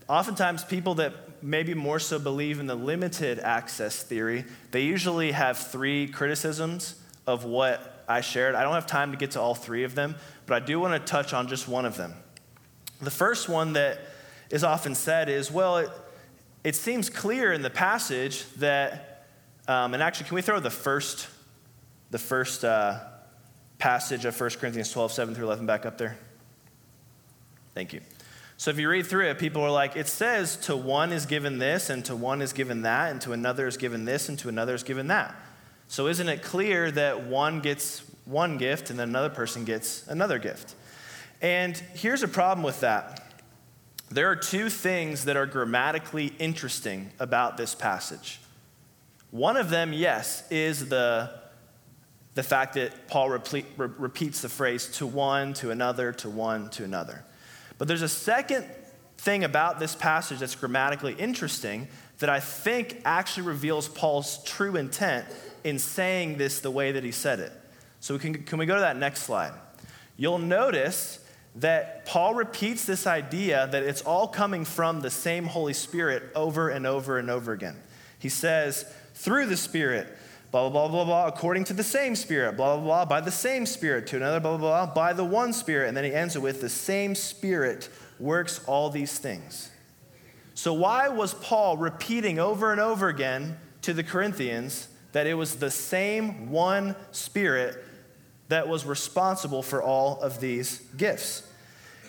oftentimes, 0.09 0.65
people 0.65 0.95
that 0.97 1.15
maybe 1.43 1.75
more 1.75 1.99
so 1.99 2.19
believe 2.19 2.61
in 2.61 2.67
the 2.67 2.75
limited 2.75 3.39
access 3.39 4.03
theory, 4.03 4.45
they 4.73 4.83
usually 4.83 5.33
have 5.33 5.59
three 5.59 6.09
criticisms 6.09 6.97
of 7.27 7.45
what 7.45 8.05
I 8.09 8.21
shared. 8.21 8.57
I 8.57 8.63
don't 8.63 8.75
have 8.75 8.87
time 8.87 9.13
to 9.13 9.17
get 9.17 9.33
to 9.33 9.41
all 9.41 9.55
three 9.55 9.85
of 9.85 9.95
them, 9.95 10.17
but 10.47 10.61
I 10.61 10.67
do 10.67 10.81
want 10.81 10.95
to 10.95 11.11
touch 11.11 11.33
on 11.33 11.47
just 11.47 11.69
one 11.69 11.85
of 11.85 11.97
them. 11.97 12.15
The 13.01 13.11
first 13.11 13.49
one 13.49 13.75
that 13.75 14.01
is 14.51 14.65
often 14.65 14.95
said 14.95 15.29
is 15.29 15.51
well, 15.51 15.79
it, 15.79 15.91
it 16.63 16.77
seems 16.77 17.09
clear 17.09 17.53
in 17.53 17.63
the 17.63 17.71
passage 17.71 18.45
that, 18.57 19.27
um, 19.67 19.95
and 19.95 20.03
actually, 20.03 20.27
can 20.27 20.35
we 20.35 20.43
throw 20.43 20.61
the 20.61 20.71
first, 20.71 21.29
the 22.11 22.19
first 22.19 22.65
uh, 22.65 22.99
passage 23.79 24.25
of 24.25 24.39
1 24.39 24.51
Corinthians 24.51 24.93
12, 24.93 25.13
7 25.13 25.35
through 25.35 25.47
11 25.47 25.67
back 25.67 25.87
up 25.87 25.97
there? 25.97 26.19
Thank 27.75 27.93
you. 27.93 28.01
So 28.57 28.71
if 28.71 28.79
you 28.79 28.91
read 28.91 29.07
through 29.07 29.31
it, 29.31 29.39
people 29.39 29.63
are 29.63 29.71
like, 29.71 29.97
it 29.97 30.07
says 30.07 30.57
to 30.59 30.77
one 30.77 31.13
is 31.13 31.25
given 31.25 31.59
this, 31.59 31.89
and 31.89 32.05
to 32.05 32.15
one 32.15 32.43
is 32.43 32.53
given 32.53 32.83
that, 32.83 33.11
and 33.11 33.21
to 33.23 33.33
another 33.33 33.67
is 33.67 33.79
given 33.79 34.05
this, 34.05 34.29
and 34.29 34.39
to 34.41 34.51
another 34.51 34.75
is 34.75 34.83
given 34.83 35.07
that. 35.07 35.35
So 35.89 36.09
isn't 36.09 36.29
it 36.29 36.43
clear 36.43 36.91
that 36.91 37.25
one 37.25 37.61
gets 37.61 38.03
one 38.25 38.59
gift 38.59 38.91
and 38.91 38.99
then 38.99 39.09
another 39.09 39.31
person 39.31 39.65
gets 39.65 40.07
another 40.07 40.39
gift? 40.39 40.75
And 41.41 41.77
here's 41.95 42.23
a 42.23 42.29
problem 42.29 42.63
with 42.63 42.81
that. 42.81 43.30
There 44.13 44.29
are 44.29 44.37
two 44.37 44.71
things 44.71 45.27
that 45.27 45.37
are 45.37 45.47
grammatically 45.47 46.33
interesting 46.41 47.11
about 47.21 47.57
this 47.57 47.77
passage. 47.77 48.41
One 49.31 49.57
of 49.57 49.71
them, 49.71 49.93
yes, 49.93 50.43
is 50.51 50.89
the, 50.89 51.31
the 52.35 52.43
fact 52.43 52.75
that 52.75 53.07
Paul 53.07 53.31
re- 53.31 53.65
repeats 53.77 54.43
the 54.43 54.49
phrase 54.49 54.89
to 54.97 55.07
one, 55.07 55.53
to 55.55 55.71
another, 55.71 56.13
to 56.15 56.29
one, 56.29 56.71
to 56.71 56.83
another. 56.83 57.25
But 57.79 57.87
there's 57.87 58.03
a 58.03 58.09
second 58.09 58.67
thing 59.17 59.45
about 59.45 59.79
this 59.79 59.95
passage 59.95 60.41
that's 60.41 60.57
grammatically 60.57 61.13
interesting 61.13 61.87
that 62.19 62.29
I 62.29 62.41
think 62.41 63.03
actually 63.05 63.47
reveals 63.47 63.87
Paul's 63.89 64.43
true 64.43 64.75
intent 64.75 65.27
in 65.63 65.79
saying 65.79 66.37
this 66.37 66.61
the 66.61 66.71
way 66.71 66.91
that 66.93 67.05
he 67.05 67.13
said 67.13 67.39
it. 67.39 67.53
So, 68.01 68.15
we 68.15 68.21
can, 68.21 68.43
can 68.43 68.59
we 68.59 68.67
go 68.67 68.75
to 68.75 68.81
that 68.81 68.97
next 68.97 69.23
slide? 69.23 69.53
You'll 70.17 70.39
notice 70.39 71.20
that 71.57 72.07
Paul 72.07 72.35
repeats 72.35 72.85
this 72.85 73.07
idea 73.07 73.69
that 73.73 73.83
it's 73.83 74.03
all 74.03 74.29
coming 74.29 74.65
from 74.65 75.01
the 75.01 75.11
same 75.11 75.45
Holy 75.45 75.73
Spirit 75.73 76.23
over 76.35 76.69
and 76.69 76.87
over 76.87 77.19
and 77.19 77.29
over 77.29 77.53
again. 77.53 77.77
He 78.19 78.29
says, 78.29 78.93
through 79.15 79.47
the 79.47 79.57
Spirit, 79.57 80.07
blah, 80.51 80.69
blah, 80.69 80.89
blah, 80.89 80.89
blah, 80.89 81.05
blah, 81.05 81.27
according 81.27 81.65
to 81.65 81.73
the 81.73 81.83
same 81.83 82.15
Spirit, 82.15 82.57
blah, 82.57 82.77
blah, 82.77 82.85
blah, 82.85 83.05
by 83.05 83.21
the 83.21 83.31
same 83.31 83.67
Spirit, 83.67 84.07
to 84.09 84.17
another, 84.17 84.41
blah, 84.41 84.57
blah, 84.57 84.87
blah, 84.87 84.95
by 84.95 85.13
the 85.13 85.25
one 85.25 85.53
Spirit. 85.53 85.89
And 85.89 85.97
then 85.97 86.05
he 86.05 86.13
ends 86.13 86.37
it 86.37 86.43
with, 86.43 86.61
the 86.61 86.69
same 86.69 87.15
Spirit 87.15 87.89
works 88.19 88.63
all 88.67 88.91
these 88.91 89.19
things. 89.19 89.71
So, 90.55 90.75
why 90.75 91.09
was 91.09 91.35
Paul 91.35 91.79
repeating 91.79 92.39
over 92.39 92.71
and 92.71 92.81
over 92.81 93.09
again 93.09 93.57
to 93.83 93.93
the 93.93 94.05
Corinthians 94.05 94.89
that 95.13 95.27
it 95.27 95.35
was 95.35 95.57
the 95.57 95.71
same 95.71 96.51
one 96.51 96.95
Spirit 97.13 97.83
that 98.51 98.69
was 98.69 98.85
responsible 98.85 99.63
for 99.63 99.83
all 99.83 100.21
of 100.21 100.41
these 100.41 100.79
gifts? 100.97 101.43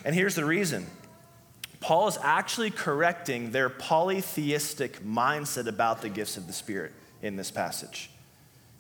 And 0.03 0.13
here's 0.13 0.35
the 0.35 0.45
reason 0.45 0.85
Paul 1.79 2.07
is 2.07 2.19
actually 2.21 2.69
correcting 2.69 3.51
their 3.51 3.69
polytheistic 3.69 4.99
mindset 5.03 5.67
about 5.67 6.01
the 6.01 6.09
gifts 6.09 6.37
of 6.37 6.45
the 6.45 6.53
Spirit 6.53 6.91
in 7.21 7.35
this 7.35 7.49
passage. 7.49 8.11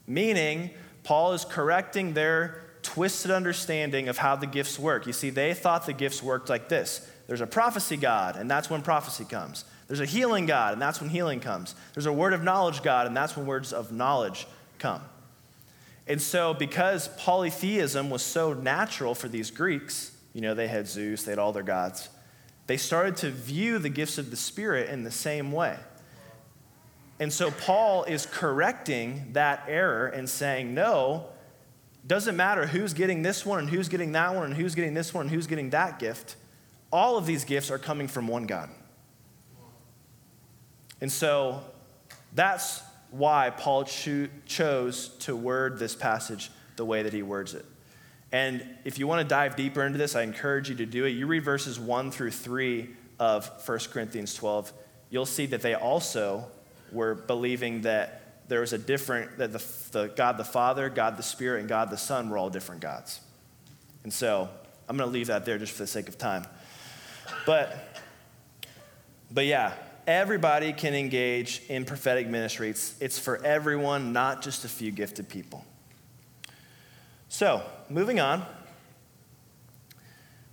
Meaning, 0.05 0.71
Paul 1.03 1.33
is 1.33 1.45
correcting 1.45 2.13
their 2.13 2.63
twisted 2.83 3.31
understanding 3.31 4.07
of 4.07 4.17
how 4.17 4.35
the 4.35 4.47
gifts 4.47 4.77
work. 4.77 5.07
You 5.07 5.13
see, 5.13 5.29
they 5.29 5.53
thought 5.53 5.85
the 5.85 5.93
gifts 5.93 6.21
worked 6.21 6.49
like 6.49 6.69
this 6.69 7.07
there's 7.27 7.41
a 7.41 7.47
prophecy 7.47 7.95
God, 7.95 8.35
and 8.35 8.51
that's 8.51 8.69
when 8.69 8.81
prophecy 8.81 9.23
comes. 9.23 9.63
There's 9.87 10.01
a 10.01 10.05
healing 10.05 10.45
God, 10.45 10.73
and 10.73 10.81
that's 10.81 10.99
when 10.99 11.09
healing 11.09 11.39
comes. 11.39 11.75
There's 11.93 12.05
a 12.05 12.13
word 12.13 12.33
of 12.33 12.43
knowledge 12.43 12.83
God, 12.83 13.07
and 13.07 13.15
that's 13.15 13.37
when 13.37 13.45
words 13.45 13.73
of 13.73 13.91
knowledge 13.91 14.47
come. 14.79 15.01
And 16.07 16.21
so, 16.21 16.53
because 16.53 17.07
polytheism 17.09 18.09
was 18.09 18.21
so 18.23 18.53
natural 18.53 19.15
for 19.15 19.27
these 19.27 19.51
Greeks, 19.51 20.11
you 20.33 20.41
know, 20.41 20.53
they 20.53 20.67
had 20.67 20.87
Zeus, 20.87 21.23
they 21.23 21.31
had 21.31 21.39
all 21.39 21.53
their 21.53 21.63
gods, 21.63 22.09
they 22.67 22.77
started 22.77 23.17
to 23.17 23.29
view 23.29 23.79
the 23.79 23.89
gifts 23.89 24.17
of 24.17 24.29
the 24.29 24.37
Spirit 24.37 24.89
in 24.89 25.03
the 25.03 25.11
same 25.11 25.51
way. 25.51 25.77
And 27.19 27.31
so 27.31 27.51
Paul 27.51 28.03
is 28.05 28.25
correcting 28.25 29.33
that 29.33 29.65
error 29.67 30.07
and 30.07 30.27
saying, 30.27 30.73
no, 30.73 31.27
doesn't 32.07 32.35
matter 32.35 32.65
who's 32.65 32.93
getting 32.93 33.21
this 33.21 33.45
one 33.45 33.59
and 33.59 33.69
who's 33.69 33.89
getting 33.89 34.11
that 34.13 34.33
one 34.33 34.45
and 34.45 34.55
who's 34.55 34.73
getting 34.73 34.95
this 34.95 35.13
one 35.13 35.27
and 35.27 35.29
who's 35.29 35.45
getting 35.45 35.69
that 35.69 35.99
gift. 35.99 36.35
All 36.91 37.17
of 37.17 37.25
these 37.27 37.45
gifts 37.45 37.69
are 37.69 37.77
coming 37.77 38.07
from 38.07 38.27
one 38.27 38.47
God. 38.47 38.69
And 40.99 41.11
so 41.11 41.63
that's 42.33 42.81
why 43.11 43.51
Paul 43.55 43.83
cho- 43.83 44.29
chose 44.45 45.09
to 45.19 45.35
word 45.35 45.77
this 45.77 45.95
passage 45.95 46.49
the 46.77 46.85
way 46.85 47.03
that 47.03 47.13
he 47.13 47.21
words 47.21 47.53
it. 47.53 47.65
And 48.31 48.65
if 48.85 48.97
you 48.97 49.07
want 49.07 49.21
to 49.21 49.27
dive 49.27 49.55
deeper 49.55 49.83
into 49.83 49.97
this, 49.97 50.15
I 50.15 50.23
encourage 50.23 50.69
you 50.69 50.75
to 50.75 50.85
do 50.85 51.05
it. 51.05 51.09
You 51.09 51.27
read 51.27 51.43
verses 51.43 51.79
1 51.79 52.11
through 52.11 52.31
3 52.31 52.89
of 53.19 53.49
1 53.67 53.79
Corinthians 53.91 54.33
12, 54.33 54.73
you'll 55.09 55.25
see 55.25 55.45
that 55.47 55.61
they 55.61 55.75
also 55.75 56.47
were 56.91 57.13
believing 57.13 57.81
that 57.81 58.47
there 58.47 58.61
was 58.61 58.73
a 58.73 58.77
different, 58.77 59.37
that 59.37 59.51
the, 59.53 59.63
the 59.91 60.07
God 60.15 60.37
the 60.37 60.43
Father, 60.43 60.89
God 60.89 61.17
the 61.17 61.23
Spirit, 61.23 61.59
and 61.59 61.69
God 61.69 61.89
the 61.89 61.97
Son 61.97 62.29
were 62.29 62.37
all 62.37 62.49
different 62.49 62.81
gods. 62.81 63.19
And 64.03 64.11
so 64.11 64.49
I'm 64.89 64.97
going 64.97 65.07
to 65.07 65.13
leave 65.13 65.27
that 65.27 65.45
there 65.45 65.57
just 65.57 65.73
for 65.73 65.83
the 65.83 65.87
sake 65.87 66.09
of 66.09 66.17
time. 66.17 66.45
But, 67.45 68.01
but 69.29 69.45
yeah, 69.45 69.73
everybody 70.07 70.73
can 70.73 70.93
engage 70.93 71.61
in 71.69 71.85
prophetic 71.85 72.27
ministry. 72.27 72.69
It's, 72.69 72.95
it's 72.99 73.19
for 73.19 73.43
everyone, 73.43 74.13
not 74.13 74.41
just 74.41 74.65
a 74.65 74.69
few 74.69 74.91
gifted 74.91 75.29
people. 75.29 75.65
So, 77.29 77.63
moving 77.89 78.19
on. 78.19 78.45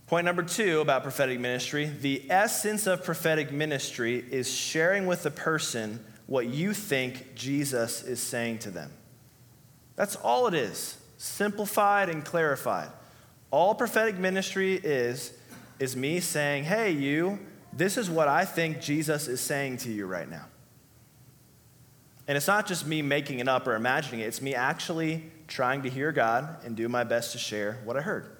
Point 0.07 0.25
number 0.25 0.43
two 0.43 0.81
about 0.81 1.03
prophetic 1.03 1.39
ministry 1.39 1.85
the 1.85 2.25
essence 2.31 2.87
of 2.87 3.05
prophetic 3.05 3.53
ministry 3.53 4.25
is 4.31 4.51
sharing 4.51 5.07
with 5.07 5.23
the 5.23 5.31
person 5.31 6.03
what 6.27 6.47
you 6.47 6.73
think 6.73 7.35
Jesus 7.35 8.03
is 8.03 8.21
saying 8.21 8.61
to 8.61 8.71
them. 8.71 8.91
That's 9.97 10.17
all 10.17 10.47
it 10.47 10.55
is, 10.55 10.97
simplified 11.17 12.09
and 12.09 12.25
clarified. 12.25 12.89
All 13.51 13.75
prophetic 13.75 14.17
ministry 14.17 14.75
is, 14.75 15.33
is 15.79 15.97
me 15.97 16.21
saying, 16.21 16.65
hey, 16.65 16.93
you, 16.93 17.39
this 17.79 17.97
is 17.97 18.11
what 18.11 18.27
I 18.27 18.45
think 18.45 18.81
Jesus 18.81 19.29
is 19.29 19.41
saying 19.41 19.79
to 19.79 19.93
you 19.93 20.07
right 20.07 20.29
now. 20.29 20.47
And 22.27 22.37
it's 22.37 22.49
not 22.49 22.67
just 22.67 22.87
me 22.87 23.03
making 23.03 23.38
it 23.38 23.49
up 23.49 23.67
or 23.69 23.77
imagining 23.77 24.21
it, 24.21 24.25
it's 24.25 24.43
me 24.43 24.55
actually 24.55 25.31
trying 25.47 25.83
to 25.85 25.88
hear 25.88 26.11
God 26.11 26.64
and 26.64 26.77
do 26.77 26.88
my 26.88 27.05
best 27.05 27.33
to 27.33 27.38
share 27.38 27.79
what 27.85 27.97
I 27.97 28.01
heard. 28.01 28.37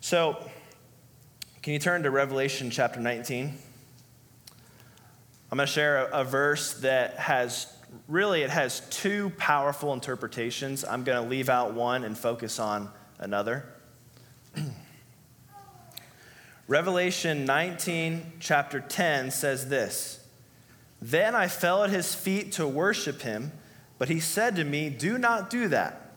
So, 0.00 0.50
can 1.60 1.74
you 1.74 1.78
turn 1.78 2.02
to 2.04 2.10
Revelation 2.10 2.70
chapter 2.70 3.00
19? 3.00 3.52
I'm 5.50 5.56
going 5.56 5.66
to 5.66 5.72
share 5.72 6.06
a, 6.06 6.20
a, 6.20 6.24
verse 6.24 6.74
that 6.80 7.16
has 7.16 7.72
really 8.06 8.42
it 8.42 8.50
has 8.50 8.80
two 8.88 9.30
powerful 9.36 9.92
interpretations. 9.92 10.84
I'm 10.84 11.04
going 11.04 11.22
to 11.22 11.28
leave 11.28 11.48
out 11.48 11.74
one 11.74 12.04
and 12.04 12.16
focus 12.16 12.58
on 12.58 12.88
another. 13.18 13.66
Revelation 16.68 17.46
19 17.46 18.34
chapter 18.40 18.78
10 18.78 19.30
says 19.30 19.68
this. 19.68 20.20
Then 21.00 21.34
I 21.34 21.48
fell 21.48 21.82
at 21.82 21.90
his 21.90 22.14
feet 22.14 22.52
to 22.52 22.68
worship 22.68 23.22
him, 23.22 23.52
but 23.98 24.10
he 24.10 24.20
said 24.20 24.54
to 24.56 24.64
me, 24.64 24.90
"Do 24.90 25.16
not 25.16 25.48
do 25.48 25.68
that. 25.68 26.12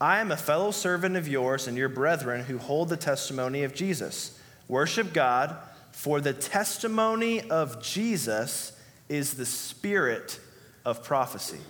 I 0.00 0.18
am 0.18 0.32
a 0.32 0.36
fellow 0.36 0.72
servant 0.72 1.16
of 1.16 1.28
yours 1.28 1.68
and 1.68 1.78
your 1.78 1.88
brethren 1.88 2.44
who 2.44 2.58
hold 2.58 2.88
the 2.88 2.96
testimony 2.96 3.62
of 3.62 3.74
Jesus. 3.74 4.38
Worship 4.68 5.12
God." 5.12 5.56
For 5.92 6.20
the 6.20 6.34
testimony 6.34 7.48
of 7.48 7.82
Jesus 7.82 8.72
is 9.08 9.34
the 9.34 9.46
spirit 9.46 10.40
of 10.84 11.02
prophecy. 11.02 11.60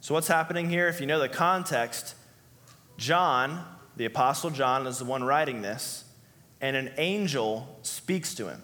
So, 0.00 0.12
what's 0.12 0.28
happening 0.28 0.68
here? 0.68 0.88
If 0.88 1.00
you 1.00 1.06
know 1.06 1.18
the 1.18 1.30
context, 1.30 2.14
John, 2.98 3.64
the 3.96 4.04
Apostle 4.04 4.50
John, 4.50 4.86
is 4.86 4.98
the 4.98 5.06
one 5.06 5.24
writing 5.24 5.62
this, 5.62 6.03
and 6.64 6.76
an 6.76 6.90
angel 6.96 7.78
speaks 7.82 8.34
to 8.36 8.48
him. 8.48 8.62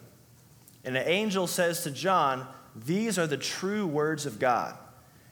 And 0.84 0.96
an 0.96 1.06
angel 1.06 1.46
says 1.46 1.82
to 1.82 1.90
John, 1.90 2.46
These 2.74 3.18
are 3.18 3.26
the 3.26 3.36
true 3.36 3.86
words 3.86 4.24
of 4.24 4.38
God. 4.38 4.74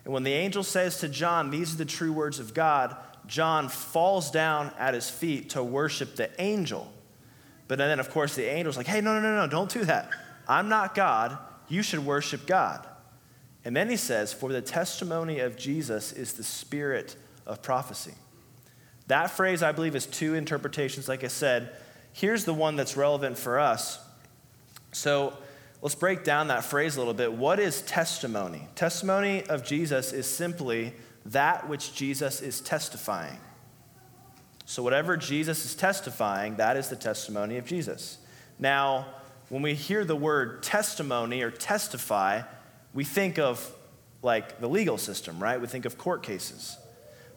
And 0.04 0.12
when 0.12 0.22
the 0.22 0.34
angel 0.34 0.62
says 0.62 0.98
to 0.98 1.08
John, 1.08 1.48
These 1.48 1.72
are 1.72 1.78
the 1.78 1.86
true 1.86 2.12
words 2.12 2.38
of 2.38 2.52
God, 2.52 2.94
John 3.26 3.70
falls 3.70 4.30
down 4.30 4.70
at 4.78 4.92
his 4.92 5.08
feet 5.08 5.48
to 5.50 5.64
worship 5.64 6.16
the 6.16 6.30
angel. 6.38 6.92
But 7.68 7.78
then, 7.78 7.98
of 8.00 8.10
course, 8.10 8.34
the 8.34 8.50
angel's 8.50 8.76
like, 8.76 8.86
hey, 8.86 9.00
no, 9.00 9.14
no, 9.14 9.22
no, 9.22 9.34
no, 9.34 9.46
don't 9.46 9.70
do 9.70 9.86
that. 9.86 10.10
I'm 10.46 10.68
not 10.68 10.94
God. 10.94 11.38
You 11.68 11.82
should 11.82 12.04
worship 12.04 12.46
God. 12.46 12.86
And 13.64 13.74
then 13.74 13.88
he 13.88 13.96
says, 13.96 14.34
for 14.34 14.52
the 14.52 14.60
testimony 14.60 15.40
of 15.40 15.56
Jesus 15.56 16.12
is 16.12 16.34
the 16.34 16.44
spirit 16.44 17.16
of 17.46 17.62
prophecy. 17.62 18.14
That 19.06 19.30
phrase, 19.30 19.62
I 19.62 19.72
believe, 19.72 19.96
is 19.96 20.04
two 20.04 20.34
interpretations. 20.34 21.08
Like 21.08 21.24
I 21.24 21.28
said, 21.28 21.72
here's 22.18 22.44
the 22.44 22.54
one 22.54 22.74
that's 22.74 22.96
relevant 22.96 23.38
for 23.38 23.60
us. 23.60 24.00
So 24.90 25.38
let's 25.80 25.94
break 25.94 26.24
down 26.24 26.48
that 26.48 26.64
phrase 26.64 26.96
a 26.96 26.98
little 26.98 27.14
bit. 27.14 27.32
What 27.32 27.60
is 27.60 27.82
testimony? 27.82 28.66
Testimony 28.74 29.44
of 29.44 29.64
Jesus 29.64 30.12
is 30.12 30.26
simply 30.26 30.94
that 31.26 31.68
which 31.68 31.94
Jesus 31.94 32.42
is 32.42 32.60
testifying. 32.60 33.38
So, 34.64 34.82
whatever 34.82 35.16
Jesus 35.16 35.64
is 35.64 35.74
testifying, 35.74 36.56
that 36.56 36.76
is 36.76 36.88
the 36.88 36.96
testimony 36.96 37.56
of 37.56 37.64
Jesus. 37.64 38.18
Now, 38.58 39.06
when 39.48 39.62
we 39.62 39.74
hear 39.74 40.04
the 40.04 40.16
word 40.16 40.62
testimony 40.62 41.42
or 41.42 41.50
testify, 41.50 42.42
we 42.92 43.04
think 43.04 43.38
of 43.38 43.72
like 44.22 44.60
the 44.60 44.68
legal 44.68 44.98
system, 44.98 45.40
right? 45.40 45.60
We 45.60 45.68
think 45.68 45.84
of 45.84 45.96
court 45.96 46.22
cases. 46.22 46.76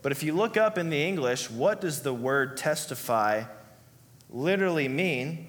But 0.02 0.12
if 0.12 0.24
you 0.24 0.34
look 0.34 0.58
up 0.58 0.78
in 0.78 0.90
the 0.90 1.02
English, 1.02 1.52
what 1.52 1.80
does 1.80 2.02
the 2.02 2.14
word 2.14 2.58
testify 2.58 3.44
literally 4.32 4.88
mean? 4.88 5.48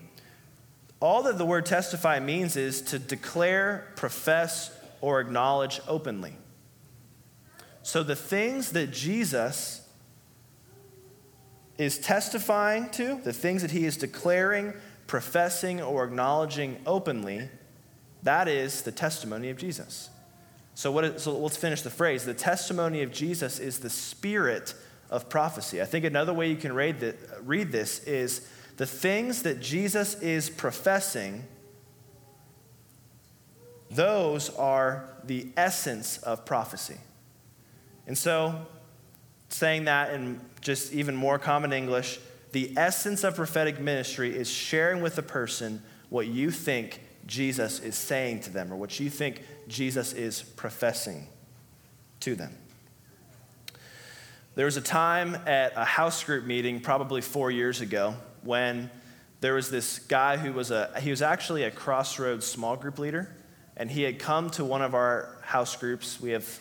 All 1.01 1.23
that 1.25 1.39
the 1.39 1.47
word 1.47 1.67
testify 1.67 2.21
means 2.21 2.57
is 2.57 2.83
to 2.83 2.99
declare, 2.99 3.93
profess, 3.97 4.71
or 5.01 5.21
acknowledge 5.21 5.81
openly. 5.89 6.37
So 7.83 8.03
the 8.03 8.17
things 8.17 8.73
that 8.73 8.93
Jesus 8.93 9.87
is 11.79 11.99
testifying 11.99 12.89
to, 12.91 13.21
the 13.25 13.33
things 13.33 13.63
that 13.63 13.73
he 13.73 13.85
is 13.85 13.97
declaring, 13.97 14.73
professing, 15.07 15.83
or 15.83 16.05
acknowledging 16.05 16.81
openly, 16.87 17.49
that 18.23 18.47
is 18.47 18.83
the 18.83 18.93
testimony 18.93 19.51
of 19.51 19.57
Jesus. 19.57 20.09
So, 20.75 20.91
what 20.93 21.05
is, 21.05 21.23
so 21.23 21.37
let's 21.37 21.57
finish 21.57 21.83
the 21.83 21.91
phrase. 21.91 22.25
The 22.25 22.35
testimony 22.35 23.03
of 23.03 23.13
Jesus 23.13 23.59
is 23.59 23.81
the 23.81 23.91
spirit 23.91 24.75
of 25.11 25.29
prophecy. 25.29 25.83
I 25.83 25.85
think 25.85 26.05
another 26.05 26.33
way 26.33 26.49
you 26.49 26.57
can 26.57 26.73
read, 26.73 27.15
read 27.43 27.73
this 27.73 28.05
is 28.05 28.49
the 28.77 28.87
things 28.87 29.43
that 29.43 29.61
Jesus 29.61 30.15
is 30.21 30.49
professing, 30.49 31.45
those 33.91 34.51
are 34.51 35.09
the 35.25 35.49
essence 35.57 36.19
of 36.19 36.45
prophecy. 36.45 36.97
And 38.07 38.17
so, 38.17 38.67
saying 39.51 39.85
that 39.85 40.15
in 40.15 40.41
just 40.61 40.93
even 40.93 41.15
more 41.15 41.39
common 41.39 41.73
English, 41.73 42.19
the 42.53 42.73
essence 42.77 43.25
of 43.25 43.37
prophetic 43.37 43.81
ministry 43.81 44.35
is 44.35 44.51
sharing 44.51 45.03
with 45.03 45.17
the 45.17 45.23
person 45.23 45.83
what 46.09 46.27
you 46.27 46.51
think 46.51 47.01
Jesus 47.27 47.81
is 47.81 47.97
saying 47.97 48.41
to 48.41 48.51
them 48.51 48.73
or 48.73 48.77
what 48.77 48.99
you 48.99 49.09
think 49.09 49.43
Jesus 49.69 50.13
is 50.13 50.43
professing 50.43 51.29
to 52.21 52.35
them. 52.35 52.57
There 54.55 54.67
was 54.67 54.77
a 54.77 54.83
time 54.83 55.35
at 55.47 55.73
a 55.77 55.85
house 55.85 56.23
group 56.25 56.45
meeting, 56.45 56.81
probably 56.81 57.23
four 57.23 57.51
years 57.51 57.81
ago, 57.81 58.15
when 58.43 58.91
there 59.41 59.55
was 59.55 59.71
this 59.71 59.99
guy 59.99 60.37
who 60.37 60.53
was 60.53 60.71
a, 60.71 60.93
he 61.01 61.11
was 61.11 61.23
actually 61.23 61.65
a 61.65 61.71
crossroads 61.71 62.47
small 62.47 62.77
group 62.77 62.99
leader, 62.99 63.35
and 63.77 63.91
he 63.91 64.03
had 64.03 64.19
come 64.19 64.51
to 64.51 64.65
one 64.65 64.83
of 64.83 64.95
our 64.95 65.37
house 65.43 65.75
groups. 65.77 66.21
We 66.21 66.31
have, 66.31 66.61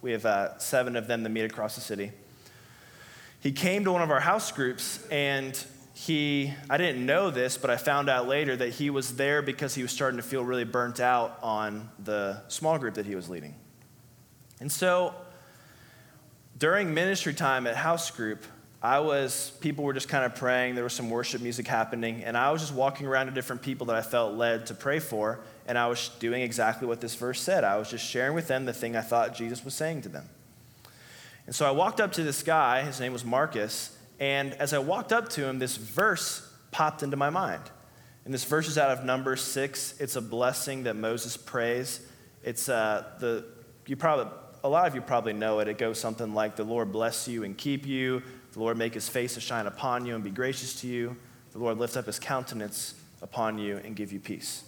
we 0.00 0.12
have 0.12 0.24
uh, 0.24 0.58
seven 0.58 0.96
of 0.96 1.06
them 1.06 1.22
that 1.24 1.28
meet 1.28 1.44
across 1.44 1.74
the 1.74 1.80
city. 1.80 2.12
He 3.40 3.52
came 3.52 3.84
to 3.84 3.92
one 3.92 4.02
of 4.02 4.10
our 4.10 4.20
house 4.20 4.52
groups, 4.52 5.04
and 5.10 5.58
he, 5.94 6.54
I 6.70 6.78
didn't 6.78 7.04
know 7.04 7.30
this, 7.30 7.58
but 7.58 7.70
I 7.70 7.76
found 7.76 8.08
out 8.08 8.26
later 8.26 8.56
that 8.56 8.70
he 8.70 8.88
was 8.88 9.16
there 9.16 9.42
because 9.42 9.74
he 9.74 9.82
was 9.82 9.90
starting 9.90 10.16
to 10.16 10.22
feel 10.22 10.44
really 10.44 10.64
burnt 10.64 11.00
out 11.00 11.38
on 11.42 11.90
the 12.02 12.40
small 12.48 12.78
group 12.78 12.94
that 12.94 13.04
he 13.06 13.14
was 13.14 13.28
leading. 13.28 13.54
And 14.60 14.70
so 14.70 15.14
during 16.56 16.94
ministry 16.94 17.34
time 17.34 17.66
at 17.66 17.76
house 17.76 18.10
group, 18.10 18.44
I 18.82 18.98
was, 18.98 19.52
people 19.60 19.84
were 19.84 19.92
just 19.92 20.08
kind 20.08 20.24
of 20.24 20.34
praying. 20.34 20.74
There 20.74 20.82
was 20.82 20.92
some 20.92 21.08
worship 21.08 21.40
music 21.40 21.68
happening, 21.68 22.24
and 22.24 22.36
I 22.36 22.50
was 22.50 22.62
just 22.62 22.74
walking 22.74 23.06
around 23.06 23.26
to 23.26 23.32
different 23.32 23.62
people 23.62 23.86
that 23.86 23.96
I 23.96 24.02
felt 24.02 24.34
led 24.34 24.66
to 24.66 24.74
pray 24.74 24.98
for, 24.98 25.38
and 25.68 25.78
I 25.78 25.86
was 25.86 26.08
doing 26.18 26.42
exactly 26.42 26.88
what 26.88 27.00
this 27.00 27.14
verse 27.14 27.40
said. 27.40 27.62
I 27.62 27.76
was 27.76 27.88
just 27.88 28.04
sharing 28.04 28.34
with 28.34 28.48
them 28.48 28.64
the 28.64 28.72
thing 28.72 28.96
I 28.96 29.00
thought 29.00 29.36
Jesus 29.36 29.64
was 29.64 29.74
saying 29.74 30.02
to 30.02 30.08
them. 30.08 30.28
And 31.46 31.54
so 31.54 31.64
I 31.64 31.70
walked 31.70 32.00
up 32.00 32.12
to 32.14 32.24
this 32.24 32.42
guy, 32.42 32.82
his 32.82 32.98
name 32.98 33.12
was 33.12 33.24
Marcus, 33.24 33.96
and 34.18 34.52
as 34.54 34.72
I 34.72 34.78
walked 34.78 35.12
up 35.12 35.28
to 35.30 35.46
him, 35.46 35.60
this 35.60 35.76
verse 35.76 36.48
popped 36.72 37.04
into 37.04 37.16
my 37.16 37.30
mind. 37.30 37.62
And 38.24 38.34
this 38.34 38.44
verse 38.44 38.68
is 38.68 38.78
out 38.78 38.90
of 38.90 39.04
Numbers 39.04 39.42
6. 39.42 40.00
It's 40.00 40.16
a 40.16 40.20
blessing 40.20 40.84
that 40.84 40.94
Moses 40.94 41.36
prays. 41.36 42.00
It's 42.44 42.68
uh, 42.68 43.04
the, 43.18 43.44
you 43.86 43.96
probably, 43.96 44.32
a 44.62 44.68
lot 44.68 44.86
of 44.86 44.94
you 44.94 45.00
probably 45.00 45.32
know 45.32 45.58
it. 45.58 45.66
It 45.66 45.76
goes 45.78 45.98
something 45.98 46.34
like, 46.34 46.54
The 46.54 46.64
Lord 46.64 46.92
bless 46.92 47.26
you 47.26 47.42
and 47.42 47.58
keep 47.58 47.84
you. 47.84 48.22
The 48.52 48.60
Lord 48.60 48.76
make 48.76 48.94
his 48.94 49.08
face 49.08 49.34
to 49.34 49.40
shine 49.40 49.66
upon 49.66 50.06
you 50.06 50.14
and 50.14 50.22
be 50.22 50.30
gracious 50.30 50.80
to 50.82 50.86
you. 50.86 51.16
The 51.52 51.58
Lord 51.58 51.78
lift 51.78 51.96
up 51.96 52.06
his 52.06 52.18
countenance 52.18 52.94
upon 53.20 53.58
you 53.58 53.78
and 53.84 53.96
give 53.96 54.12
you 54.12 54.20
peace. 54.20 54.64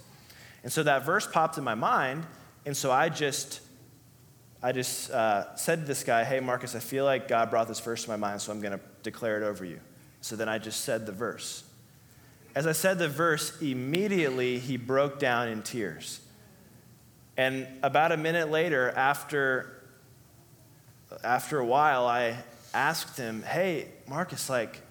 And 0.63 0.71
so 0.71 0.83
that 0.83 1.05
verse 1.05 1.27
popped 1.27 1.57
in 1.57 1.63
my 1.63 1.75
mind. 1.75 2.25
And 2.65 2.75
so 2.75 2.91
I 2.91 3.09
just 3.09 3.61
I 4.63 4.71
just 4.71 5.11
uh, 5.11 5.55
said 5.55 5.81
to 5.81 5.85
this 5.85 6.03
guy, 6.03 6.23
Hey, 6.23 6.39
Marcus, 6.39 6.75
I 6.75 6.79
feel 6.79 7.05
like 7.05 7.27
God 7.27 7.51
brought 7.51 7.67
this 7.67 7.79
verse 7.79 8.05
to 8.05 8.09
my 8.09 8.15
mind, 8.15 8.41
so 8.41 8.51
I'm 8.51 8.61
going 8.61 8.73
to 8.73 8.79
declare 9.03 9.37
it 9.39 9.45
over 9.45 9.63
you. 9.63 9.79
So 10.21 10.35
then 10.35 10.49
I 10.49 10.57
just 10.57 10.81
said 10.81 11.05
the 11.05 11.11
verse. 11.11 11.63
As 12.55 12.65
I 12.65 12.71
said 12.71 12.97
the 12.97 13.07
verse, 13.07 13.61
immediately 13.61 14.57
he 14.57 14.77
broke 14.77 15.19
down 15.19 15.49
in 15.49 15.61
tears. 15.61 16.19
And 17.37 17.67
about 17.83 18.11
a 18.11 18.17
minute 18.17 18.49
later, 18.49 18.89
after, 18.89 19.83
after 21.23 21.59
a 21.59 21.65
while, 21.65 22.07
I 22.07 22.37
asked 22.75 23.17
him, 23.17 23.41
Hey, 23.41 23.87
Marcus, 24.07 24.49
like, 24.49 24.81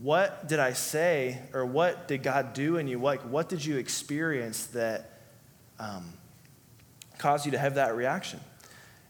what 0.00 0.48
did 0.48 0.58
I 0.58 0.72
say, 0.72 1.38
or 1.52 1.64
what 1.64 2.08
did 2.08 2.22
God 2.22 2.52
do 2.52 2.76
in 2.78 2.88
you? 2.88 2.98
Like, 2.98 3.20
what 3.22 3.48
did 3.48 3.64
you 3.64 3.76
experience 3.76 4.66
that 4.68 5.10
um, 5.78 6.12
caused 7.18 7.46
you 7.46 7.52
to 7.52 7.58
have 7.58 7.76
that 7.76 7.94
reaction? 7.94 8.40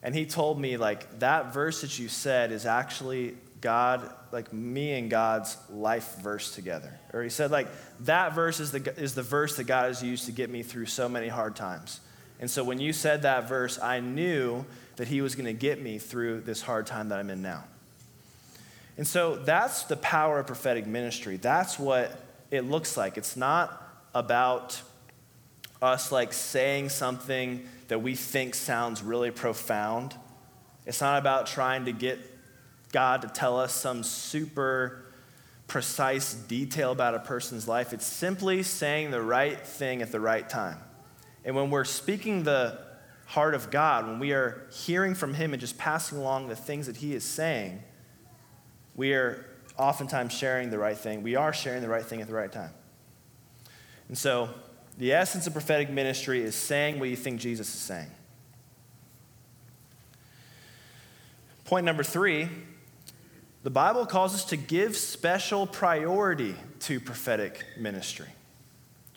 And 0.02 0.14
he 0.14 0.26
told 0.26 0.60
me, 0.60 0.76
like, 0.76 1.20
that 1.20 1.54
verse 1.54 1.80
that 1.80 1.98
you 1.98 2.08
said 2.08 2.52
is 2.52 2.66
actually 2.66 3.36
God, 3.62 4.12
like 4.30 4.52
me 4.52 4.92
and 4.92 5.08
God's 5.08 5.56
life 5.70 6.16
verse 6.18 6.54
together. 6.54 6.92
Or 7.14 7.22
he 7.22 7.30
said, 7.30 7.50
like, 7.50 7.68
that 8.00 8.34
verse 8.34 8.60
is 8.60 8.72
the, 8.72 8.94
is 9.00 9.14
the 9.14 9.22
verse 9.22 9.56
that 9.56 9.64
God 9.64 9.86
has 9.86 10.02
used 10.02 10.26
to 10.26 10.32
get 10.32 10.50
me 10.50 10.62
through 10.62 10.86
so 10.86 11.08
many 11.08 11.28
hard 11.28 11.56
times. 11.56 12.00
And 12.40 12.50
so 12.50 12.62
when 12.62 12.78
you 12.78 12.92
said 12.92 13.22
that 13.22 13.48
verse, 13.48 13.80
I 13.80 14.00
knew 14.00 14.66
that 14.96 15.08
he 15.08 15.22
was 15.22 15.34
going 15.34 15.46
to 15.46 15.54
get 15.54 15.80
me 15.80 15.98
through 15.98 16.42
this 16.42 16.60
hard 16.60 16.86
time 16.86 17.08
that 17.08 17.18
I'm 17.18 17.30
in 17.30 17.40
now. 17.40 17.64
And 18.96 19.06
so 19.06 19.36
that's 19.36 19.84
the 19.84 19.96
power 19.96 20.38
of 20.38 20.46
prophetic 20.46 20.86
ministry. 20.86 21.36
That's 21.36 21.78
what 21.78 22.20
it 22.50 22.62
looks 22.62 22.96
like. 22.96 23.18
It's 23.18 23.36
not 23.36 23.80
about 24.14 24.80
us 25.82 26.12
like 26.12 26.32
saying 26.32 26.88
something 26.88 27.66
that 27.88 28.00
we 28.00 28.14
think 28.14 28.54
sounds 28.54 29.02
really 29.02 29.30
profound. 29.30 30.14
It's 30.86 31.00
not 31.00 31.18
about 31.18 31.46
trying 31.46 31.86
to 31.86 31.92
get 31.92 32.18
God 32.92 33.22
to 33.22 33.28
tell 33.28 33.58
us 33.58 33.72
some 33.72 34.02
super 34.02 35.04
precise 35.66 36.34
detail 36.34 36.92
about 36.92 37.14
a 37.14 37.18
person's 37.18 37.66
life. 37.66 37.92
It's 37.92 38.06
simply 38.06 38.62
saying 38.62 39.10
the 39.10 39.22
right 39.22 39.58
thing 39.66 40.02
at 40.02 40.12
the 40.12 40.20
right 40.20 40.48
time. 40.48 40.78
And 41.44 41.56
when 41.56 41.70
we're 41.70 41.84
speaking 41.84 42.44
the 42.44 42.78
heart 43.26 43.54
of 43.54 43.70
God, 43.70 44.06
when 44.06 44.18
we 44.18 44.32
are 44.32 44.66
hearing 44.70 45.14
from 45.14 45.34
Him 45.34 45.52
and 45.52 45.60
just 45.60 45.76
passing 45.76 46.18
along 46.18 46.48
the 46.48 46.56
things 46.56 46.86
that 46.86 46.96
He 46.96 47.14
is 47.14 47.24
saying, 47.24 47.82
we 48.94 49.12
are 49.12 49.44
oftentimes 49.76 50.32
sharing 50.32 50.70
the 50.70 50.78
right 50.78 50.96
thing. 50.96 51.22
We 51.22 51.36
are 51.36 51.52
sharing 51.52 51.82
the 51.82 51.88
right 51.88 52.04
thing 52.04 52.20
at 52.20 52.28
the 52.28 52.34
right 52.34 52.50
time. 52.50 52.70
And 54.08 54.16
so, 54.16 54.50
the 54.96 55.12
essence 55.12 55.46
of 55.46 55.52
prophetic 55.52 55.90
ministry 55.90 56.42
is 56.42 56.54
saying 56.54 57.00
what 57.00 57.08
you 57.08 57.16
think 57.16 57.40
Jesus 57.40 57.74
is 57.74 57.80
saying. 57.80 58.10
Point 61.64 61.86
number 61.86 62.02
three 62.02 62.48
the 63.64 63.70
Bible 63.70 64.04
calls 64.04 64.34
us 64.34 64.44
to 64.46 64.58
give 64.58 64.94
special 64.94 65.66
priority 65.66 66.54
to 66.80 67.00
prophetic 67.00 67.64
ministry. 67.78 68.28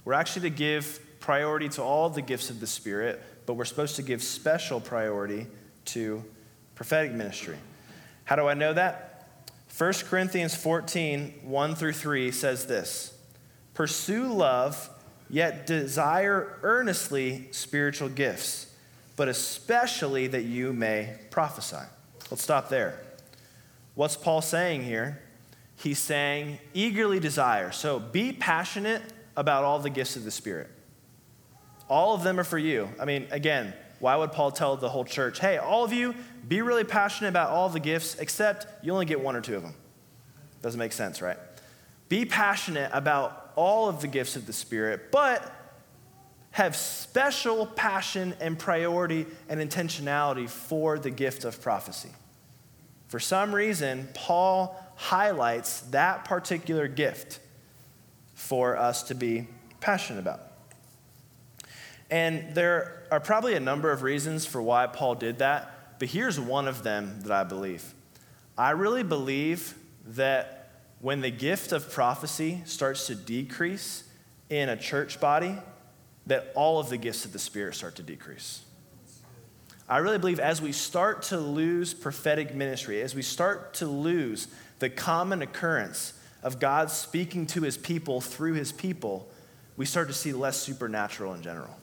We're 0.05 0.13
actually 0.13 0.49
to 0.49 0.55
give 0.55 1.01
priority 1.19 1.67
to 1.69 1.83
all 1.83 2.09
the 2.09 2.21
gifts 2.21 2.49
of 2.49 2.61
the 2.61 2.67
Spirit, 2.67 3.21
but 3.45 3.55
we're 3.55 3.65
supposed 3.65 3.97
to 3.97 4.03
give 4.03 4.23
special 4.23 4.79
priority 4.79 5.47
to 5.85 6.23
prophetic 6.75 7.11
ministry. 7.11 7.57
How 8.23 8.37
do 8.37 8.47
I 8.47 8.53
know 8.53 8.73
that? 8.73 9.06
1 9.77 9.93
Corinthians 10.09 10.55
14, 10.55 11.33
1 11.43 11.75
through 11.75 11.93
3 11.93 12.31
says 12.31 12.65
this 12.65 13.13
Pursue 13.75 14.25
love 14.25 14.89
yet 15.29 15.67
desire 15.67 16.57
earnestly 16.63 17.47
spiritual 17.51 18.09
gifts, 18.09 18.73
but 19.15 19.27
especially 19.27 20.25
that 20.27 20.43
you 20.43 20.73
may 20.73 21.15
prophesy. 21.29 21.85
Let's 22.31 22.41
stop 22.41 22.69
there. 22.69 22.99
What's 23.93 24.17
Paul 24.17 24.41
saying 24.41 24.83
here? 24.83 25.21
He's 25.75 25.99
saying, 25.99 26.57
eagerly 26.73 27.19
desire. 27.19 27.71
So 27.71 27.99
be 27.99 28.33
passionate 28.33 29.03
about 29.35 29.63
all 29.63 29.77
the 29.77 29.91
gifts 29.91 30.15
of 30.15 30.23
the 30.23 30.31
Spirit. 30.31 30.71
All 31.87 32.15
of 32.15 32.23
them 32.23 32.39
are 32.39 32.43
for 32.43 32.57
you. 32.57 32.89
I 32.99 33.05
mean, 33.05 33.27
again, 33.29 33.73
why 33.99 34.15
would 34.15 34.31
Paul 34.31 34.51
tell 34.51 34.75
the 34.77 34.89
whole 34.89 35.05
church, 35.05 35.39
hey, 35.39 35.57
all 35.57 35.83
of 35.83 35.91
you, 35.91 36.13
be 36.47 36.61
really 36.61 36.83
passionate 36.83 37.29
about 37.29 37.49
all 37.49 37.69
the 37.69 37.79
gifts, 37.79 38.15
except 38.15 38.67
you 38.83 38.93
only 38.93 39.05
get 39.05 39.19
one 39.19 39.35
or 39.35 39.41
two 39.41 39.55
of 39.55 39.63
them? 39.63 39.73
Doesn't 40.61 40.79
make 40.79 40.93
sense, 40.93 41.21
right? 41.21 41.37
Be 42.09 42.25
passionate 42.25 42.89
about 42.93 43.51
all 43.55 43.89
of 43.89 44.01
the 44.01 44.07
gifts 44.07 44.35
of 44.35 44.45
the 44.45 44.53
Spirit, 44.53 45.11
but 45.11 45.53
have 46.51 46.75
special 46.75 47.65
passion 47.65 48.33
and 48.39 48.57
priority 48.57 49.25
and 49.49 49.59
intentionality 49.59 50.49
for 50.49 50.97
the 50.97 51.11
gift 51.11 51.43
of 51.43 51.61
prophecy. 51.61 52.09
For 53.07 53.19
some 53.19 53.53
reason, 53.53 54.07
Paul 54.13 54.75
highlights 54.95 55.81
that 55.91 56.25
particular 56.25 56.87
gift 56.87 57.39
for 58.33 58.75
us 58.75 59.03
to 59.03 59.15
be 59.15 59.47
passionate 59.79 60.19
about. 60.19 60.46
And 62.09 62.55
there 62.55 63.03
are 63.11 63.19
probably 63.19 63.55
a 63.55 63.59
number 63.59 63.91
of 63.91 64.01
reasons 64.01 64.45
for 64.45 64.61
why 64.61 64.87
Paul 64.87 65.15
did 65.15 65.39
that, 65.39 65.99
but 65.99 66.07
here's 66.07 66.39
one 66.39 66.67
of 66.67 66.83
them 66.83 67.21
that 67.21 67.31
I 67.31 67.43
believe. 67.43 67.93
I 68.57 68.71
really 68.71 69.03
believe 69.03 69.75
that 70.07 70.69
when 70.99 71.21
the 71.21 71.29
gift 71.29 71.71
of 71.71 71.91
prophecy 71.91 72.61
starts 72.65 73.07
to 73.07 73.15
decrease 73.15 74.03
in 74.49 74.69
a 74.69 74.77
church 74.77 75.19
body, 75.19 75.57
that 76.25 76.51
all 76.55 76.79
of 76.79 76.89
the 76.89 76.97
gifts 76.97 77.25
of 77.25 77.33
the 77.33 77.39
Spirit 77.39 77.75
start 77.75 77.95
to 77.95 78.03
decrease. 78.03 78.61
I 79.89 79.99
really 79.99 80.17
believe 80.17 80.39
as 80.39 80.61
we 80.61 80.73
start 80.73 81.23
to 81.23 81.37
lose 81.37 81.93
prophetic 81.93 82.53
ministry, 82.53 83.01
as 83.01 83.15
we 83.15 83.21
start 83.21 83.75
to 83.75 83.85
lose 83.85 84.47
the 84.79 84.89
common 84.89 85.41
occurrence 85.41 86.13
of 86.43 86.59
God 86.59 86.91
speaking 86.91 87.45
to 87.47 87.61
his 87.61 87.77
people 87.77 88.19
through 88.19 88.53
his 88.53 88.71
people, 88.71 89.29
we 89.77 89.85
start 89.85 90.07
to 90.07 90.13
see 90.13 90.33
less 90.33 90.57
supernatural 90.57 91.33
in 91.33 91.41
general. 91.41 91.75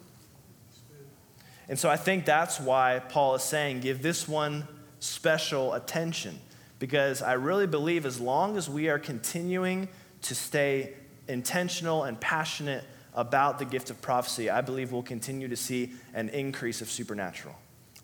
And 1.69 1.79
so 1.79 1.89
I 1.89 1.97
think 1.97 2.25
that's 2.25 2.61
why 2.61 3.01
Paul 3.09 3.35
is 3.35 3.43
saying 3.43 3.81
give 3.81 4.03
this 4.03 4.29
one 4.29 4.67
special 5.01 5.73
attention, 5.73 6.39
because 6.79 7.23
I 7.23 7.35
really 7.35 7.67
believe 7.67 8.07
as 8.07 8.21
long 8.21 8.57
as 8.57 8.69
we 8.69 8.89
are 8.89 8.99
continuing 8.99 9.89
to 10.23 10.35
stay 10.35 10.93
intentional 11.29 12.05
and 12.05 12.21
passionate 12.21 12.85
about 13.15 13.59
the 13.59 13.65
gift 13.65 13.91
of 13.91 14.01
prophecy, 14.03 14.51
I 14.51 14.61
believe 14.61 14.93
we'll 14.93 15.03
continue 15.03 15.49
to 15.49 15.57
see 15.57 15.93
an 16.13 16.29
increase 16.31 16.83
of 16.83 16.91
supernatural. 16.91 17.55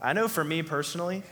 I 0.01 0.13
know 0.13 0.29
for 0.29 0.45
me 0.45 0.63
personally, 0.63 1.23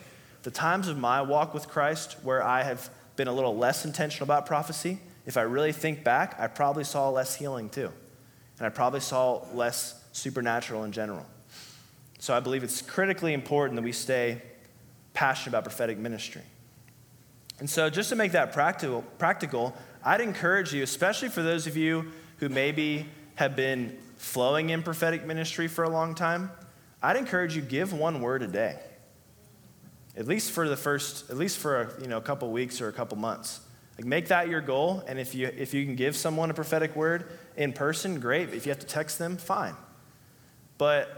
the 0.43 0.51
times 0.51 0.89
of 0.89 0.99
my 0.99 1.23
walk 1.23 1.55
with 1.55 1.69
Christ 1.69 2.17
where 2.23 2.43
I 2.43 2.63
have 2.63 2.91
been 3.17 3.29
a 3.29 3.33
little 3.33 3.57
less 3.57 3.85
intentional 3.85 4.25
about 4.25 4.47
prophecy, 4.47 4.99
if 5.27 5.37
I 5.37 5.43
really 5.43 5.73
think 5.73 6.05
back, 6.05 6.37
I 6.39 6.47
probably 6.47 6.85
saw 6.85 7.09
less 7.11 7.35
healing 7.35 7.69
too. 7.69 7.91
And 8.59 8.67
I 8.67 8.71
probably 8.71 9.01
saw 9.01 9.45
less 9.53 10.03
supernatural 10.13 10.85
in 10.85 10.93
general. 10.93 11.27
So 12.19 12.35
I 12.35 12.41
believe 12.41 12.65
it's 12.65 12.83
critically 12.83 13.33
important 13.33 13.77
that 13.77 13.83
we 13.83 13.93
stay 13.93 14.43
passionate 15.15 15.51
about 15.51 15.65
prophetic 15.65 15.99
ministry. 15.99 16.43
And 17.61 17.69
so, 17.69 17.91
just 17.91 18.09
to 18.11 18.17
make 18.17 18.33
that 18.33 18.53
practical, 18.53 19.03
practical, 19.19 19.75
I'd 20.05 20.21
encourage 20.21 20.73
you, 20.73 20.83
especially 20.83 21.29
for 21.29 21.43
those 21.43 21.67
of 21.67 21.77
you 21.77 22.13
who 22.39 22.49
maybe 22.49 23.07
have 23.35 23.57
been 23.57 23.99
flowing 24.17 24.71
in 24.71 24.83
prophetic 24.83 25.27
ministry 25.27 25.67
for 25.67 25.85
a 25.85 25.91
long 25.91 26.15
time, 26.15 26.51
I'd 27.03 27.17
encourage 27.17 27.57
you 27.57 27.63
give 27.63 27.93
one 27.93 28.21
word 28.21 28.43
a 28.43 28.47
day. 28.47 28.79
At 30.17 30.27
least 30.27 30.53
for 30.53 30.69
the 30.69 30.77
first, 30.77 31.31
at 31.31 31.37
least 31.37 31.59
for 31.59 31.83
a, 31.83 32.03
you 32.03 32.09
know, 32.09 32.17
a 32.17 32.21
couple 32.21 32.51
weeks 32.51 32.81
or 32.81 32.89
a 32.89 32.93
couple 32.93 33.19
months. 33.19 33.61
Like 33.97 34.07
make 34.07 34.29
that 34.29 34.49
your 34.49 34.61
goal, 34.61 35.03
and 35.09 35.19
if 35.19 35.35
you 35.35 35.49
if 35.49 35.75
you 35.75 35.85
can 35.85 35.97
give 35.97 36.17
someone 36.17 36.51
a 36.51 36.55
prophetic 36.55 36.95
word 36.95 37.29
in 37.57 37.73
person, 37.73 38.21
great. 38.21 38.51
If 38.51 38.67
you 38.67 38.71
have 38.71 38.79
to 38.79 38.87
text 38.87 39.19
them, 39.19 39.37
fine. 39.37 39.75
But 40.77 41.18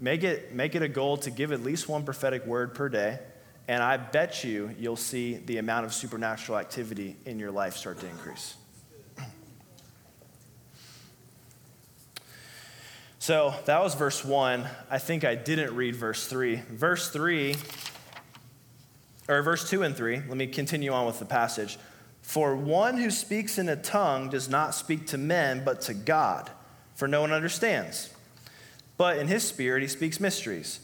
make 0.00 0.22
it 0.22 0.54
make 0.54 0.74
it 0.74 0.82
a 0.82 0.88
goal 0.88 1.16
to 1.18 1.30
give 1.30 1.52
at 1.52 1.62
least 1.62 1.88
one 1.88 2.04
prophetic 2.04 2.46
word 2.46 2.74
per 2.74 2.88
day, 2.88 3.18
and 3.66 3.82
I 3.82 3.96
bet 3.96 4.44
you 4.44 4.74
you'll 4.78 4.96
see 4.96 5.36
the 5.36 5.58
amount 5.58 5.86
of 5.86 5.94
supernatural 5.94 6.58
activity 6.58 7.16
in 7.24 7.38
your 7.38 7.50
life 7.50 7.76
start 7.76 8.00
to 8.00 8.08
increase. 8.08 8.54
So 13.18 13.52
that 13.66 13.82
was 13.82 13.94
verse 13.94 14.24
1. 14.24 14.66
I 14.90 14.96
think 14.96 15.22
I 15.22 15.34
didn't 15.34 15.76
read 15.76 15.96
verse 15.96 16.26
3. 16.28 16.62
Verse 16.70 17.10
3, 17.10 17.56
or 19.28 19.42
verse 19.42 19.68
2 19.68 19.82
and 19.82 19.94
3, 19.94 20.22
let 20.28 20.36
me 20.36 20.46
continue 20.46 20.92
on 20.92 21.04
with 21.04 21.18
the 21.18 21.26
passage. 21.26 21.78
For 22.22 22.56
one 22.56 22.96
who 22.96 23.10
speaks 23.10 23.58
in 23.58 23.68
a 23.68 23.76
tongue 23.76 24.30
does 24.30 24.48
not 24.48 24.74
speak 24.74 25.08
to 25.08 25.18
men, 25.18 25.62
but 25.62 25.82
to 25.82 25.94
God, 25.94 26.50
for 26.94 27.06
no 27.06 27.20
one 27.20 27.32
understands. 27.32 28.14
But 28.98 29.16
in 29.16 29.28
his 29.28 29.44
spirit 29.44 29.80
he 29.82 29.88
speaks 29.88 30.20
mysteries. 30.20 30.80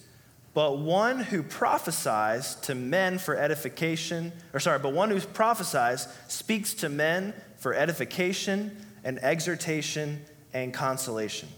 But 0.54 0.78
one 0.78 1.18
who 1.18 1.42
prophesies 1.42 2.54
to 2.62 2.76
men 2.76 3.18
for 3.18 3.36
edification, 3.36 4.32
or 4.54 4.60
sorry, 4.60 4.78
but 4.78 4.92
one 4.92 5.10
who 5.10 5.20
prophesies 5.20 6.08
speaks 6.28 6.72
to 6.74 6.88
men 6.88 7.34
for 7.58 7.74
edification 7.74 8.74
and 9.02 9.18
exhortation 9.18 10.24
and 10.54 10.72
consolation. 10.72 11.48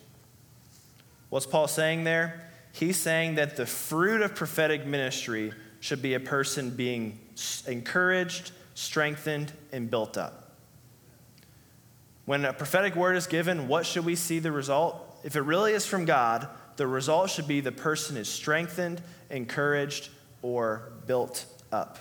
What's 1.28 1.46
Paul 1.46 1.68
saying 1.68 2.04
there? 2.04 2.48
He's 2.72 2.96
saying 2.96 3.34
that 3.34 3.56
the 3.56 3.66
fruit 3.66 4.22
of 4.22 4.34
prophetic 4.34 4.86
ministry 4.86 5.52
should 5.80 6.00
be 6.00 6.14
a 6.14 6.20
person 6.20 6.70
being 6.70 7.18
encouraged, 7.66 8.52
strengthened, 8.74 9.52
and 9.72 9.90
built 9.90 10.16
up. 10.16 10.54
When 12.24 12.44
a 12.44 12.52
prophetic 12.52 12.96
word 12.96 13.16
is 13.16 13.26
given, 13.26 13.68
what 13.68 13.84
should 13.84 14.04
we 14.04 14.16
see 14.16 14.38
the 14.38 14.52
result? 14.52 15.05
If 15.26 15.34
it 15.34 15.42
really 15.42 15.72
is 15.72 15.84
from 15.84 16.04
God, 16.04 16.46
the 16.76 16.86
result 16.86 17.30
should 17.30 17.48
be 17.48 17.60
the 17.60 17.72
person 17.72 18.16
is 18.16 18.28
strengthened, 18.28 19.02
encouraged, 19.28 20.08
or 20.40 20.92
built 21.04 21.46
up. 21.72 21.98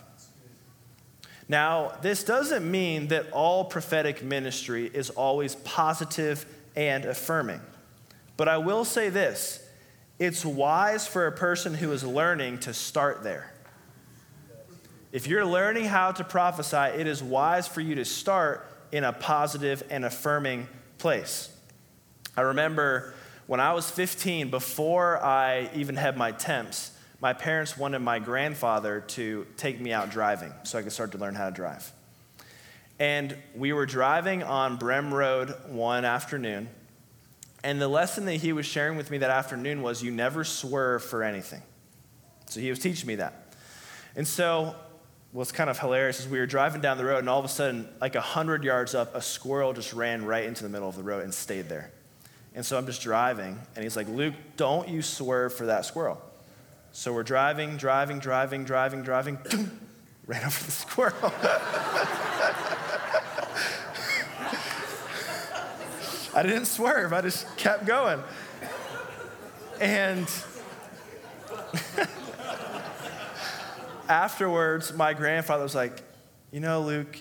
Now, 1.49 1.93
this 2.03 2.23
doesn't 2.23 2.69
mean 2.69 3.07
that 3.07 3.31
all 3.31 3.65
prophetic 3.65 4.21
ministry 4.21 4.91
is 4.93 5.09
always 5.09 5.55
positive 5.55 6.45
and 6.75 7.03
affirming. 7.03 7.61
But 8.37 8.47
I 8.47 8.59
will 8.59 8.85
say 8.85 9.09
this 9.09 9.67
it's 10.19 10.45
wise 10.45 11.07
for 11.07 11.25
a 11.25 11.31
person 11.31 11.73
who 11.73 11.91
is 11.93 12.03
learning 12.03 12.59
to 12.59 12.75
start 12.75 13.23
there. 13.23 13.51
If 15.11 15.25
you're 15.25 15.45
learning 15.45 15.85
how 15.85 16.11
to 16.11 16.23
prophesy, 16.23 16.99
it 16.99 17.07
is 17.07 17.23
wise 17.23 17.67
for 17.67 17.81
you 17.81 17.95
to 17.95 18.05
start 18.05 18.69
in 18.91 19.03
a 19.03 19.13
positive 19.13 19.81
and 19.89 20.05
affirming 20.05 20.67
place. 20.99 21.54
I 22.37 22.41
remember 22.41 23.13
when 23.47 23.59
I 23.59 23.73
was 23.73 23.89
15, 23.89 24.49
before 24.49 25.23
I 25.23 25.69
even 25.75 25.95
had 25.95 26.17
my 26.17 26.31
temps, 26.31 26.91
my 27.21 27.33
parents 27.33 27.77
wanted 27.77 27.99
my 27.99 28.19
grandfather 28.19 29.01
to 29.01 29.47
take 29.57 29.79
me 29.79 29.93
out 29.93 30.09
driving 30.09 30.51
so 30.63 30.77
I 30.77 30.81
could 30.81 30.91
start 30.91 31.11
to 31.13 31.17
learn 31.17 31.35
how 31.35 31.49
to 31.49 31.55
drive. 31.55 31.91
And 32.99 33.37
we 33.55 33.73
were 33.73 33.85
driving 33.85 34.43
on 34.43 34.77
Brem 34.77 35.11
Road 35.11 35.53
one 35.67 36.05
afternoon, 36.05 36.69
and 37.63 37.81
the 37.81 37.87
lesson 37.87 38.25
that 38.25 38.35
he 38.35 38.53
was 38.53 38.65
sharing 38.65 38.97
with 38.97 39.09
me 39.11 39.17
that 39.19 39.29
afternoon 39.29 39.81
was 39.81 40.03
you 40.03 40.11
never 40.11 40.43
swerve 40.43 41.03
for 41.03 41.23
anything. 41.23 41.61
So 42.47 42.59
he 42.59 42.69
was 42.69 42.79
teaching 42.79 43.07
me 43.07 43.15
that. 43.15 43.53
And 44.15 44.27
so 44.27 44.75
what's 45.31 45.51
kind 45.51 45.69
of 45.69 45.79
hilarious 45.79 46.19
is 46.19 46.27
we 46.27 46.39
were 46.39 46.45
driving 46.45 46.81
down 46.81 46.97
the 46.97 47.05
road, 47.05 47.19
and 47.19 47.29
all 47.29 47.39
of 47.39 47.45
a 47.45 47.49
sudden, 47.49 47.89
like 47.99 48.15
100 48.15 48.63
yards 48.63 48.95
up, 48.95 49.15
a 49.15 49.21
squirrel 49.21 49.73
just 49.73 49.93
ran 49.93 50.25
right 50.25 50.45
into 50.45 50.63
the 50.63 50.69
middle 50.69 50.87
of 50.87 50.95
the 50.95 51.03
road 51.03 51.23
and 51.23 51.33
stayed 51.33 51.69
there. 51.69 51.91
And 52.55 52.65
so 52.65 52.77
I'm 52.77 52.85
just 52.85 53.01
driving, 53.01 53.59
and 53.75 53.83
he's 53.83 53.97
like, 53.97 54.07
Luke, 54.07 54.33
don't 54.55 54.87
you 54.87 55.01
swerve 55.01 55.53
for 55.53 55.65
that 55.65 55.83
squirrel. 55.83 56.21
So 56.93 57.11
we're 57.11 57.23
driving, 57.23 57.75
driving, 57.75 58.19
driving, 58.19 58.63
driving, 58.63 59.03
driving, 59.03 59.37
ran 60.25 60.45
over 60.45 60.63
the 60.63 60.71
squirrel. 60.71 61.13
I 66.33 66.43
didn't 66.43 66.65
swerve, 66.65 67.11
I 67.11 67.19
just 67.19 67.57
kept 67.57 67.85
going. 67.85 68.23
And 69.81 70.25
afterwards, 74.07 74.93
my 74.93 75.13
grandfather 75.13 75.63
was 75.63 75.75
like, 75.75 76.01
You 76.53 76.61
know, 76.61 76.81
Luke, 76.81 77.19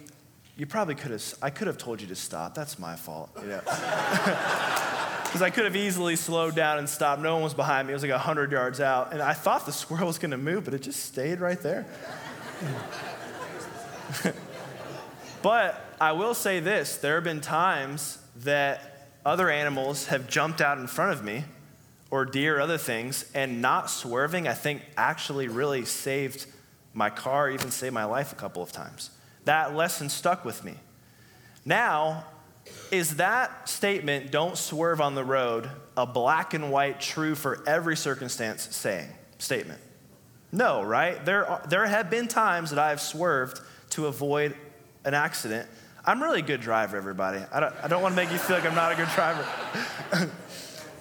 you 0.56 0.66
probably 0.66 0.94
could 0.94 1.10
have, 1.10 1.34
I 1.42 1.50
could 1.50 1.66
have 1.66 1.78
told 1.78 2.00
you 2.00 2.06
to 2.06 2.14
stop. 2.14 2.54
That's 2.54 2.78
my 2.78 2.94
fault, 2.94 3.30
you 3.40 3.48
know. 3.48 3.60
Because 5.34 5.42
I 5.42 5.50
could 5.50 5.64
have 5.64 5.74
easily 5.74 6.14
slowed 6.14 6.54
down 6.54 6.78
and 6.78 6.88
stopped. 6.88 7.20
No 7.20 7.34
one 7.34 7.42
was 7.42 7.54
behind 7.54 7.88
me. 7.88 7.92
It 7.92 7.96
was 7.96 8.04
like 8.04 8.12
100 8.12 8.52
yards 8.52 8.80
out. 8.80 9.12
And 9.12 9.20
I 9.20 9.32
thought 9.32 9.66
the 9.66 9.72
squirrel 9.72 10.06
was 10.06 10.16
going 10.16 10.30
to 10.30 10.36
move, 10.36 10.64
but 10.64 10.74
it 10.74 10.82
just 10.82 11.06
stayed 11.06 11.40
right 11.40 11.60
there. 11.60 11.86
but 15.42 15.84
I 16.00 16.12
will 16.12 16.34
say 16.34 16.60
this 16.60 16.98
there 16.98 17.16
have 17.16 17.24
been 17.24 17.40
times 17.40 18.18
that 18.44 19.08
other 19.26 19.50
animals 19.50 20.06
have 20.06 20.28
jumped 20.28 20.60
out 20.60 20.78
in 20.78 20.86
front 20.86 21.10
of 21.10 21.24
me, 21.24 21.46
or 22.12 22.24
deer, 22.24 22.58
or 22.58 22.60
other 22.60 22.78
things, 22.78 23.28
and 23.34 23.60
not 23.60 23.90
swerving, 23.90 24.46
I 24.46 24.54
think 24.54 24.82
actually 24.96 25.48
really 25.48 25.84
saved 25.84 26.46
my 26.92 27.10
car, 27.10 27.50
even 27.50 27.72
saved 27.72 27.92
my 27.92 28.04
life 28.04 28.30
a 28.30 28.36
couple 28.36 28.62
of 28.62 28.70
times. 28.70 29.10
That 29.46 29.74
lesson 29.74 30.10
stuck 30.10 30.44
with 30.44 30.62
me. 30.62 30.74
Now, 31.64 32.26
is 32.90 33.16
that 33.16 33.68
statement, 33.68 34.30
don't 34.30 34.56
swerve 34.56 35.00
on 35.00 35.14
the 35.14 35.24
road, 35.24 35.68
a 35.96 36.06
black 36.06 36.54
and 36.54 36.70
white, 36.70 37.00
true 37.00 37.34
for 37.34 37.62
every 37.66 37.96
circumstance 37.96 38.74
saying, 38.74 39.08
statement? 39.38 39.80
No, 40.52 40.82
right? 40.82 41.24
There, 41.24 41.46
are, 41.46 41.62
there 41.68 41.86
have 41.86 42.10
been 42.10 42.28
times 42.28 42.70
that 42.70 42.78
I 42.78 42.90
have 42.90 43.00
swerved 43.00 43.60
to 43.90 44.06
avoid 44.06 44.56
an 45.04 45.14
accident, 45.14 45.68
I'm 46.06 46.22
really 46.22 46.40
a 46.40 46.42
good 46.42 46.60
driver, 46.60 46.98
everybody. 46.98 47.42
I 47.50 47.60
don't, 47.60 47.74
I 47.82 47.88
don't 47.88 48.02
want 48.02 48.12
to 48.12 48.16
make 48.16 48.30
you 48.30 48.36
feel 48.36 48.56
like 48.56 48.66
I'm 48.66 48.74
not 48.74 48.92
a 48.92 48.94
good 48.94 49.08
driver. 49.14 49.46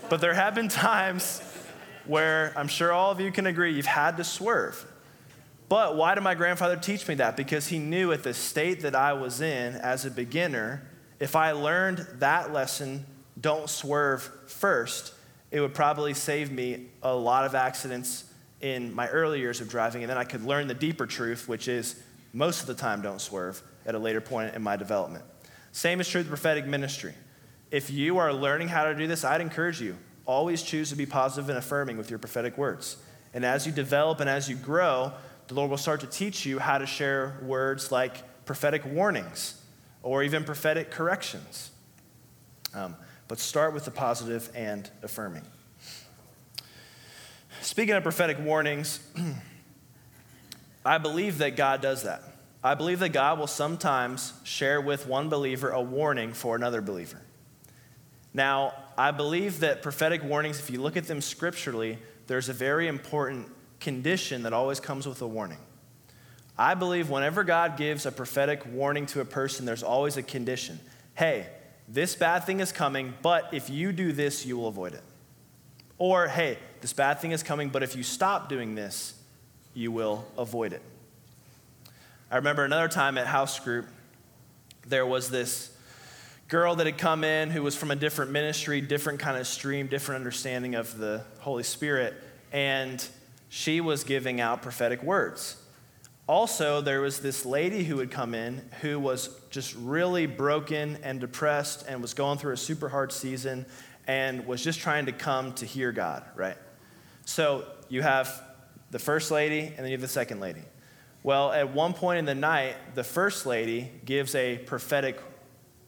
but 0.09 0.21
there 0.21 0.33
have 0.33 0.55
been 0.55 0.69
times 0.69 1.41
where 2.05 2.53
I'm 2.55 2.69
sure 2.69 2.93
all 2.93 3.11
of 3.11 3.19
you 3.19 3.29
can 3.29 3.45
agree 3.45 3.73
you've 3.73 3.85
had 3.85 4.15
to 4.17 4.23
swerve. 4.23 4.85
But 5.67 5.97
why 5.97 6.15
did 6.15 6.21
my 6.21 6.35
grandfather 6.35 6.77
teach 6.77 7.05
me 7.07 7.15
that? 7.15 7.35
Because 7.35 7.67
he 7.67 7.79
knew 7.79 8.13
at 8.13 8.23
the 8.23 8.33
state 8.33 8.81
that 8.81 8.95
I 8.95 9.11
was 9.11 9.41
in 9.41 9.75
as 9.75 10.05
a 10.05 10.11
beginner, 10.11 10.87
if 11.23 11.37
I 11.37 11.53
learned 11.53 12.05
that 12.19 12.51
lesson, 12.51 13.05
don't 13.39 13.69
swerve 13.69 14.29
first, 14.47 15.13
it 15.51 15.61
would 15.61 15.73
probably 15.73 16.13
save 16.13 16.51
me 16.51 16.87
a 17.01 17.15
lot 17.15 17.45
of 17.45 17.55
accidents 17.55 18.25
in 18.59 18.93
my 18.93 19.07
early 19.07 19.39
years 19.39 19.61
of 19.61 19.69
driving. 19.69 20.03
And 20.03 20.09
then 20.09 20.17
I 20.17 20.25
could 20.25 20.43
learn 20.43 20.67
the 20.67 20.73
deeper 20.73 21.05
truth, 21.05 21.47
which 21.47 21.69
is 21.69 22.03
most 22.33 22.59
of 22.59 22.67
the 22.67 22.73
time 22.73 23.01
don't 23.01 23.21
swerve 23.21 23.61
at 23.85 23.95
a 23.95 23.99
later 23.99 24.19
point 24.19 24.53
in 24.53 24.61
my 24.61 24.75
development. 24.75 25.23
Same 25.71 26.01
is 26.01 26.09
true 26.09 26.19
with 26.19 26.27
prophetic 26.27 26.65
ministry. 26.65 27.13
If 27.71 27.89
you 27.89 28.17
are 28.17 28.33
learning 28.33 28.67
how 28.67 28.83
to 28.83 28.93
do 28.93 29.07
this, 29.07 29.23
I'd 29.23 29.39
encourage 29.39 29.79
you 29.79 29.95
always 30.25 30.61
choose 30.61 30.89
to 30.89 30.97
be 30.97 31.05
positive 31.05 31.47
and 31.47 31.57
affirming 31.57 31.95
with 31.95 32.09
your 32.09 32.19
prophetic 32.19 32.57
words. 32.57 32.97
And 33.33 33.45
as 33.45 33.65
you 33.65 33.71
develop 33.71 34.19
and 34.19 34.29
as 34.29 34.49
you 34.49 34.57
grow, 34.57 35.13
the 35.47 35.53
Lord 35.53 35.69
will 35.69 35.77
start 35.77 36.01
to 36.01 36.07
teach 36.07 36.45
you 36.45 36.59
how 36.59 36.79
to 36.79 36.85
share 36.85 37.39
words 37.43 37.93
like 37.93 38.45
prophetic 38.45 38.83
warnings 38.85 39.61
or 40.03 40.21
even 40.21 40.43
prophetic 40.43 40.91
corrections. 40.91 41.71
Um, 42.73 42.95
but 43.27 43.39
start 43.39 43.73
with 43.73 43.85
the 43.85 43.91
positive 43.91 44.49
and 44.53 44.89
affirming. 45.01 45.43
Speaking 47.61 47.95
of 47.95 48.03
prophetic 48.03 48.37
warnings, 48.39 48.99
I 50.85 50.97
believe 50.97 51.37
that 51.37 51.55
God 51.55 51.81
does 51.81 52.03
that. 52.03 52.21
I 52.63 52.75
believe 52.75 52.99
that 52.99 53.09
God 53.09 53.39
will 53.39 53.47
sometimes 53.47 54.33
share 54.43 54.79
with 54.79 55.07
one 55.07 55.29
believer 55.29 55.69
a 55.71 55.81
warning 55.81 56.33
for 56.33 56.55
another 56.55 56.81
believer. 56.81 57.21
Now, 58.33 58.73
I 58.97 59.11
believe 59.11 59.59
that 59.61 59.81
prophetic 59.81 60.23
warnings, 60.23 60.59
if 60.59 60.69
you 60.69 60.81
look 60.81 60.97
at 60.97 61.05
them 61.05 61.21
scripturally, 61.21 61.99
there's 62.27 62.49
a 62.49 62.53
very 62.53 62.87
important 62.87 63.47
condition 63.79 64.43
that 64.43 64.53
always 64.53 64.79
comes 64.79 65.07
with 65.07 65.21
a 65.21 65.27
warning. 65.27 65.59
I 66.57 66.75
believe 66.75 67.09
whenever 67.09 67.43
God 67.43 67.77
gives 67.77 68.05
a 68.05 68.11
prophetic 68.11 68.65
warning 68.65 69.05
to 69.07 69.21
a 69.21 69.25
person, 69.25 69.65
there's 69.65 69.83
always 69.83 70.17
a 70.17 70.23
condition. 70.23 70.79
Hey, 71.15 71.47
this 71.87 72.15
bad 72.15 72.43
thing 72.43 72.59
is 72.59 72.71
coming, 72.71 73.13
but 73.21 73.53
if 73.53 73.69
you 73.69 73.91
do 73.91 74.11
this, 74.11 74.45
you 74.45 74.57
will 74.57 74.67
avoid 74.67 74.93
it. 74.93 75.03
Or, 75.97 76.27
hey, 76.27 76.57
this 76.81 76.93
bad 76.93 77.19
thing 77.19 77.31
is 77.31 77.43
coming, 77.43 77.69
but 77.69 77.81
if 77.81 77.95
you 77.95 78.03
stop 78.03 78.49
doing 78.49 78.75
this, 78.75 79.15
you 79.73 79.91
will 79.91 80.25
avoid 80.37 80.73
it. 80.73 80.81
I 82.29 82.37
remember 82.37 82.65
another 82.65 82.87
time 82.87 83.17
at 83.17 83.27
house 83.27 83.59
group, 83.59 83.87
there 84.87 85.05
was 85.05 85.29
this 85.29 85.75
girl 86.47 86.75
that 86.75 86.85
had 86.85 86.97
come 86.97 87.23
in 87.23 87.49
who 87.49 87.63
was 87.63 87.75
from 87.75 87.89
a 87.89 87.95
different 87.95 88.31
ministry, 88.31 88.81
different 88.81 89.19
kind 89.19 89.37
of 89.37 89.47
stream, 89.47 89.87
different 89.87 90.19
understanding 90.19 90.75
of 90.75 90.97
the 90.97 91.23
Holy 91.39 91.63
Spirit, 91.63 92.13
and 92.51 93.07
she 93.49 93.81
was 93.81 94.03
giving 94.03 94.39
out 94.39 94.61
prophetic 94.61 95.01
words. 95.01 95.62
Also, 96.27 96.79
there 96.79 97.01
was 97.01 97.19
this 97.19 97.45
lady 97.45 97.83
who 97.83 97.99
had 97.99 98.09
come 98.09 98.33
in 98.33 98.61
who 98.81 98.97
was 98.97 99.29
just 99.49 99.75
really 99.75 100.25
broken 100.25 100.97
and 101.03 101.19
depressed 101.19 101.83
and 101.87 102.01
was 102.01 102.13
going 102.13 102.37
through 102.37 102.53
a 102.53 102.57
super 102.57 102.87
hard 102.87 103.11
season 103.11 103.65
and 104.07 104.45
was 104.47 104.63
just 104.63 104.79
trying 104.79 105.05
to 105.05 105.11
come 105.11 105.53
to 105.53 105.65
hear 105.65 105.91
God, 105.91 106.23
right? 106.35 106.57
So 107.25 107.65
you 107.89 108.01
have 108.01 108.41
the 108.91 108.99
first 108.99 109.31
lady 109.31 109.61
and 109.61 109.77
then 109.77 109.87
you 109.87 109.91
have 109.93 110.01
the 110.01 110.07
second 110.07 110.39
lady. 110.39 110.61
Well, 111.23 111.51
at 111.51 111.73
one 111.73 111.93
point 111.93 112.19
in 112.19 112.25
the 112.25 112.35
night, 112.35 112.75
the 112.95 113.03
first 113.03 113.45
lady 113.45 113.91
gives 114.05 114.33
a 114.35 114.57
prophetic 114.59 115.19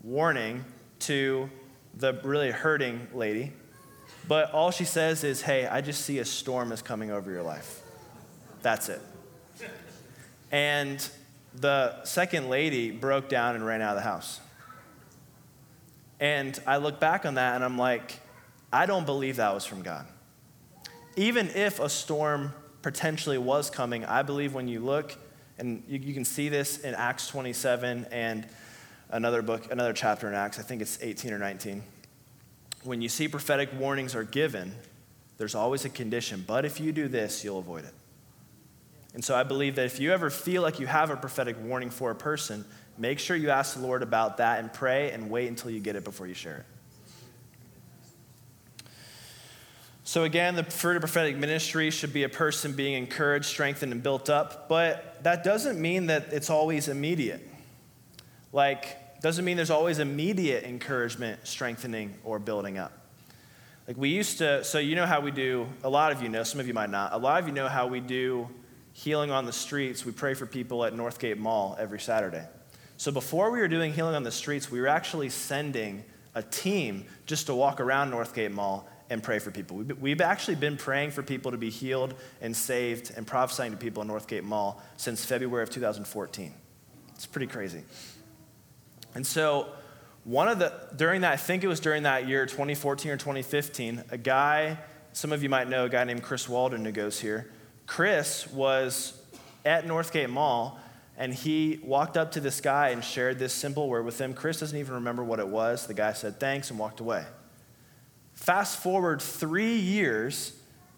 warning 0.01 0.65
to 0.99 1.49
the 1.93 2.13
really 2.23 2.51
hurting 2.51 3.07
lady. 3.13 3.53
But 4.27 4.51
all 4.51 4.71
she 4.71 4.85
says 4.85 5.23
is, 5.23 5.41
Hey, 5.41 5.65
I 5.67 5.81
just 5.81 6.05
see 6.05 6.19
a 6.19 6.25
storm 6.25 6.71
is 6.71 6.81
coming 6.81 7.11
over 7.11 7.31
your 7.31 7.43
life. 7.43 7.81
That's 8.61 8.89
it. 8.89 9.01
And 10.51 11.07
the 11.53 12.03
second 12.03 12.49
lady 12.49 12.91
broke 12.91 13.29
down 13.29 13.55
and 13.55 13.65
ran 13.65 13.81
out 13.81 13.97
of 13.97 14.03
the 14.03 14.09
house. 14.09 14.39
And 16.19 16.59
I 16.65 16.77
look 16.77 16.99
back 16.99 17.25
on 17.25 17.35
that 17.35 17.55
and 17.55 17.63
I'm 17.63 17.77
like, 17.77 18.19
I 18.71 18.85
don't 18.85 19.05
believe 19.05 19.37
that 19.37 19.53
was 19.53 19.65
from 19.65 19.81
God. 19.81 20.05
Even 21.15 21.47
if 21.49 21.79
a 21.79 21.89
storm 21.89 22.53
potentially 22.81 23.37
was 23.37 23.69
coming, 23.69 24.05
I 24.05 24.21
believe 24.21 24.53
when 24.53 24.67
you 24.67 24.79
look, 24.79 25.17
and 25.57 25.83
you, 25.87 25.99
you 25.99 26.13
can 26.13 26.25
see 26.25 26.49
this 26.49 26.79
in 26.79 26.93
Acts 26.93 27.27
27 27.27 28.07
and 28.11 28.47
another 29.09 29.41
book, 29.41 29.71
another 29.71 29.93
chapter 29.93 30.27
in 30.27 30.33
Acts, 30.33 30.59
I 30.59 30.61
think 30.61 30.81
it's 30.81 31.01
18 31.01 31.33
or 31.33 31.39
19. 31.39 31.83
When 32.83 33.01
you 33.01 33.09
see 33.09 33.27
prophetic 33.27 33.69
warnings 33.77 34.15
are 34.15 34.23
given, 34.23 34.73
there's 35.37 35.55
always 35.55 35.85
a 35.85 35.89
condition, 35.89 36.43
but 36.45 36.65
if 36.65 36.79
you 36.79 36.91
do 36.91 37.07
this, 37.07 37.43
you'll 37.43 37.59
avoid 37.59 37.85
it. 37.85 37.93
And 39.15 39.23
so 39.23 39.33
I 39.33 39.43
believe 39.43 39.75
that 39.75 39.85
if 39.85 39.97
you 40.01 40.11
ever 40.11 40.29
feel 40.29 40.61
like 40.61 40.77
you 40.81 40.87
have 40.87 41.09
a 41.09 41.15
prophetic 41.15 41.55
warning 41.63 41.89
for 41.89 42.11
a 42.11 42.15
person, 42.15 42.65
make 42.97 43.17
sure 43.17 43.37
you 43.37 43.49
ask 43.49 43.73
the 43.73 43.81
Lord 43.81 44.03
about 44.03 44.37
that 44.37 44.59
and 44.59 44.71
pray 44.71 45.11
and 45.11 45.29
wait 45.29 45.47
until 45.47 45.71
you 45.71 45.79
get 45.79 45.95
it 45.95 46.03
before 46.03 46.27
you 46.27 46.33
share 46.33 46.57
it. 46.57 46.65
So, 50.03 50.25
again, 50.25 50.55
the 50.55 50.65
fruit 50.65 50.97
of 50.97 51.01
prophetic 51.01 51.37
ministry 51.37 51.89
should 51.91 52.11
be 52.11 52.23
a 52.23 52.29
person 52.29 52.73
being 52.73 52.93
encouraged, 52.93 53.45
strengthened, 53.45 53.93
and 53.93 54.03
built 54.03 54.29
up, 54.29 54.67
but 54.67 55.23
that 55.23 55.45
doesn't 55.45 55.81
mean 55.81 56.07
that 56.07 56.33
it's 56.33 56.49
always 56.49 56.89
immediate. 56.89 57.41
Like, 58.51 59.21
doesn't 59.21 59.45
mean 59.45 59.55
there's 59.55 59.71
always 59.71 59.99
immediate 59.99 60.65
encouragement, 60.65 61.47
strengthening, 61.47 62.13
or 62.25 62.37
building 62.37 62.77
up. 62.77 62.91
Like, 63.87 63.95
we 63.95 64.09
used 64.09 64.39
to, 64.39 64.63
so 64.65 64.77
you 64.77 64.95
know 64.95 65.05
how 65.05 65.21
we 65.21 65.31
do, 65.31 65.67
a 65.85 65.89
lot 65.89 66.11
of 66.11 66.21
you 66.21 66.27
know, 66.27 66.43
some 66.43 66.59
of 66.59 66.67
you 66.67 66.73
might 66.73 66.89
not, 66.89 67.13
a 67.13 67.17
lot 67.17 67.41
of 67.41 67.47
you 67.47 67.53
know 67.53 67.69
how 67.69 67.87
we 67.87 68.01
do 68.01 68.49
healing 68.95 69.29
on 69.29 69.45
the 69.45 69.51
streets. 69.51 70.05
We 70.05 70.13
pray 70.13 70.33
for 70.35 70.45
people 70.45 70.85
at 70.85 70.93
Northgate 70.93 71.37
Mall 71.37 71.75
every 71.77 71.99
Saturday. 71.99 72.45
So, 72.95 73.11
before 73.11 73.51
we 73.51 73.59
were 73.59 73.67
doing 73.67 73.91
healing 73.91 74.15
on 74.15 74.23
the 74.23 74.31
streets, 74.31 74.71
we 74.71 74.79
were 74.79 74.87
actually 74.87 75.29
sending 75.29 76.05
a 76.33 76.41
team 76.41 77.05
just 77.25 77.47
to 77.47 77.53
walk 77.53 77.81
around 77.81 78.11
Northgate 78.11 78.51
Mall 78.51 78.87
and 79.09 79.21
pray 79.21 79.39
for 79.39 79.51
people. 79.51 79.77
We've 79.99 80.21
actually 80.21 80.55
been 80.55 80.77
praying 80.77 81.11
for 81.11 81.21
people 81.23 81.51
to 81.51 81.57
be 81.57 81.69
healed 81.69 82.15
and 82.41 82.55
saved 82.55 83.11
and 83.17 83.27
prophesying 83.27 83.71
to 83.71 83.77
people 83.77 84.01
in 84.01 84.07
Northgate 84.07 84.43
Mall 84.43 84.81
since 84.95 85.25
February 85.25 85.61
of 85.61 85.69
2014. 85.69 86.53
It's 87.15 87.25
pretty 87.25 87.47
crazy. 87.47 87.83
And 89.13 89.27
so, 89.27 89.67
one 90.23 90.47
of 90.47 90.57
the, 90.57 90.71
during 90.95 91.21
that, 91.21 91.33
I 91.33 91.37
think 91.37 91.65
it 91.65 91.67
was 91.67 91.81
during 91.81 92.03
that 92.03 92.29
year, 92.29 92.45
2014 92.45 93.11
or 93.11 93.17
2015, 93.17 94.05
a 94.09 94.17
guy, 94.17 94.77
some 95.11 95.33
of 95.33 95.43
you 95.43 95.49
might 95.49 95.67
know 95.67 95.83
a 95.83 95.89
guy 95.89 96.05
named 96.05 96.23
Chris 96.23 96.47
Walden 96.47 96.85
who 96.85 96.93
goes 96.93 97.19
here. 97.19 97.51
Chris 97.87 98.47
was 98.51 99.21
at 99.63 99.85
Northgate 99.85 100.29
Mall 100.29 100.79
and 101.17 101.33
he 101.33 101.79
walked 101.83 102.17
up 102.17 102.33
to 102.33 102.39
this 102.39 102.59
guy 102.59 102.89
and 102.89 103.03
shared 103.03 103.39
this 103.39 103.53
simple 103.53 103.87
word 103.87 104.05
with 104.05 104.19
him. 104.19 104.33
Chris 104.33 104.59
doesn't 104.59 104.77
even 104.77 104.95
remember 104.95 105.23
what 105.23 105.39
it 105.39 105.47
was. 105.47 105.87
The 105.87 105.93
guy 105.93 106.13
said 106.13 106.39
thanks 106.39 106.69
and 106.69 106.79
walked 106.79 106.99
away. 106.99 107.25
Fast 108.33 108.81
forward 108.83 109.21
three 109.21 109.77
years, 109.77 110.53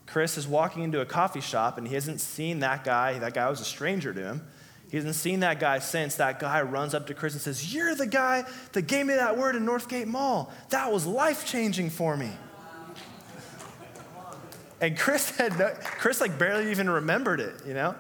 Chris 0.08 0.38
is 0.38 0.48
walking 0.48 0.84
into 0.84 1.02
a 1.02 1.06
coffee 1.06 1.42
shop 1.42 1.78
and 1.78 1.88
he 1.88 1.94
hasn't 1.94 2.20
seen 2.20 2.60
that 2.60 2.84
guy. 2.84 3.20
That 3.20 3.34
guy 3.34 3.50
was 3.50 3.62
a 3.62 3.66
stranger 3.66 4.14
to 4.14 4.22
him. 4.22 4.48
He 4.90 4.98
hasn't 4.98 5.16
seen 5.16 5.42
that 5.42 5.60
guy 5.60 5.80
since. 5.80 6.16
That 6.16 6.40
guy 6.40 6.62
runs 6.62 6.94
up 6.94 7.08
to 7.08 7.14
Chris 7.14 7.34
and 7.34 7.42
says, 7.42 7.74
You're 7.74 7.94
the 7.94 8.08
guy 8.08 8.46
that 8.72 8.84
gave 8.84 9.06
me 9.06 9.16
that 9.16 9.38
word 9.38 9.56
in 9.56 9.66
Northgate 9.66 10.08
Mall. 10.08 10.52
That 10.70 10.92
was 10.92 11.06
life 11.06 11.46
changing 11.46 11.90
for 11.90 12.16
me. 12.16 12.32
And 14.80 14.98
Chris 14.98 15.32
had 15.32 15.58
no, 15.58 15.74
Chris 15.82 16.22
like 16.22 16.38
barely 16.38 16.72
even 16.72 16.90
remembered 16.90 17.40
it, 17.40 17.56
you 17.66 17.74
know? 17.74 17.96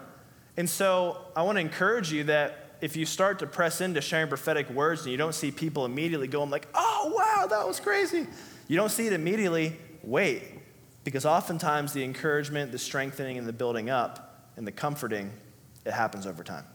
And 0.57 0.69
so 0.69 1.25
I 1.35 1.43
want 1.43 1.57
to 1.57 1.61
encourage 1.61 2.11
you 2.11 2.25
that 2.25 2.67
if 2.81 2.95
you 2.95 3.05
start 3.05 3.39
to 3.39 3.47
press 3.47 3.81
into 3.81 4.01
sharing 4.01 4.27
prophetic 4.27 4.69
words 4.69 5.01
and 5.01 5.11
you 5.11 5.17
don't 5.17 5.33
see 5.33 5.51
people 5.51 5.85
immediately 5.85 6.27
going 6.27 6.49
like, 6.49 6.67
oh 6.75 7.13
wow, 7.15 7.47
that 7.47 7.67
was 7.67 7.79
crazy. 7.79 8.27
You 8.67 8.75
don't 8.75 8.89
see 8.89 9.07
it 9.07 9.13
immediately, 9.13 9.77
wait. 10.03 10.43
Because 11.03 11.25
oftentimes 11.25 11.93
the 11.93 12.03
encouragement, 12.03 12.71
the 12.71 12.77
strengthening, 12.77 13.37
and 13.37 13.47
the 13.47 13.53
building 13.53 13.89
up 13.89 14.51
and 14.57 14.67
the 14.67 14.71
comforting, 14.71 15.31
it 15.85 15.93
happens 15.93 16.27
over 16.27 16.43
time. 16.43 16.65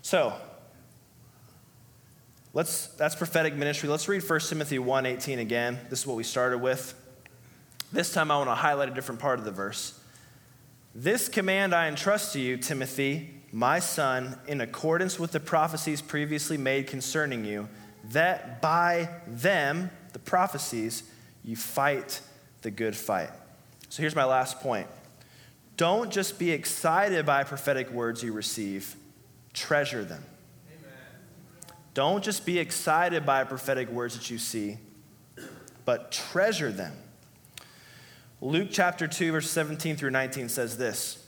So, 0.00 0.34
let's 2.54 2.86
that's 2.88 3.14
prophetic 3.14 3.54
ministry. 3.54 3.88
Let's 3.88 4.08
read 4.08 4.22
1 4.22 4.40
Timothy 4.40 4.78
1:18 4.78 5.38
again. 5.38 5.78
This 5.90 6.00
is 6.00 6.06
what 6.06 6.16
we 6.16 6.24
started 6.24 6.58
with. 6.58 6.94
This 7.94 8.12
time 8.12 8.32
I 8.32 8.36
want 8.38 8.50
to 8.50 8.56
highlight 8.56 8.88
a 8.88 8.92
different 8.92 9.20
part 9.20 9.38
of 9.38 9.44
the 9.44 9.52
verse. 9.52 10.00
This 10.96 11.28
command 11.28 11.72
I 11.72 11.86
entrust 11.86 12.32
to 12.32 12.40
you, 12.40 12.56
Timothy, 12.56 13.30
my 13.52 13.78
son, 13.78 14.36
in 14.48 14.60
accordance 14.60 15.20
with 15.20 15.30
the 15.30 15.38
prophecies 15.38 16.02
previously 16.02 16.56
made 16.56 16.88
concerning 16.88 17.44
you, 17.44 17.68
that 18.10 18.60
by 18.60 19.08
them, 19.28 19.92
the 20.12 20.18
prophecies, 20.18 21.04
you 21.44 21.54
fight 21.54 22.20
the 22.62 22.70
good 22.72 22.96
fight. 22.96 23.30
So 23.90 24.02
here's 24.02 24.16
my 24.16 24.24
last 24.24 24.58
point. 24.58 24.88
Don't 25.76 26.10
just 26.10 26.36
be 26.36 26.50
excited 26.50 27.24
by 27.24 27.44
prophetic 27.44 27.92
words 27.92 28.24
you 28.24 28.32
receive, 28.32 28.96
treasure 29.52 30.04
them. 30.04 30.24
Amen. 30.68 31.76
Don't 31.94 32.24
just 32.24 32.44
be 32.44 32.58
excited 32.58 33.24
by 33.24 33.44
prophetic 33.44 33.88
words 33.88 34.16
that 34.16 34.30
you 34.30 34.38
see, 34.38 34.78
but 35.84 36.10
treasure 36.10 36.72
them. 36.72 36.96
Luke 38.44 38.68
chapter 38.70 39.08
2, 39.08 39.32
verse 39.32 39.50
17 39.50 39.96
through 39.96 40.10
19 40.10 40.50
says 40.50 40.76
this 40.76 41.26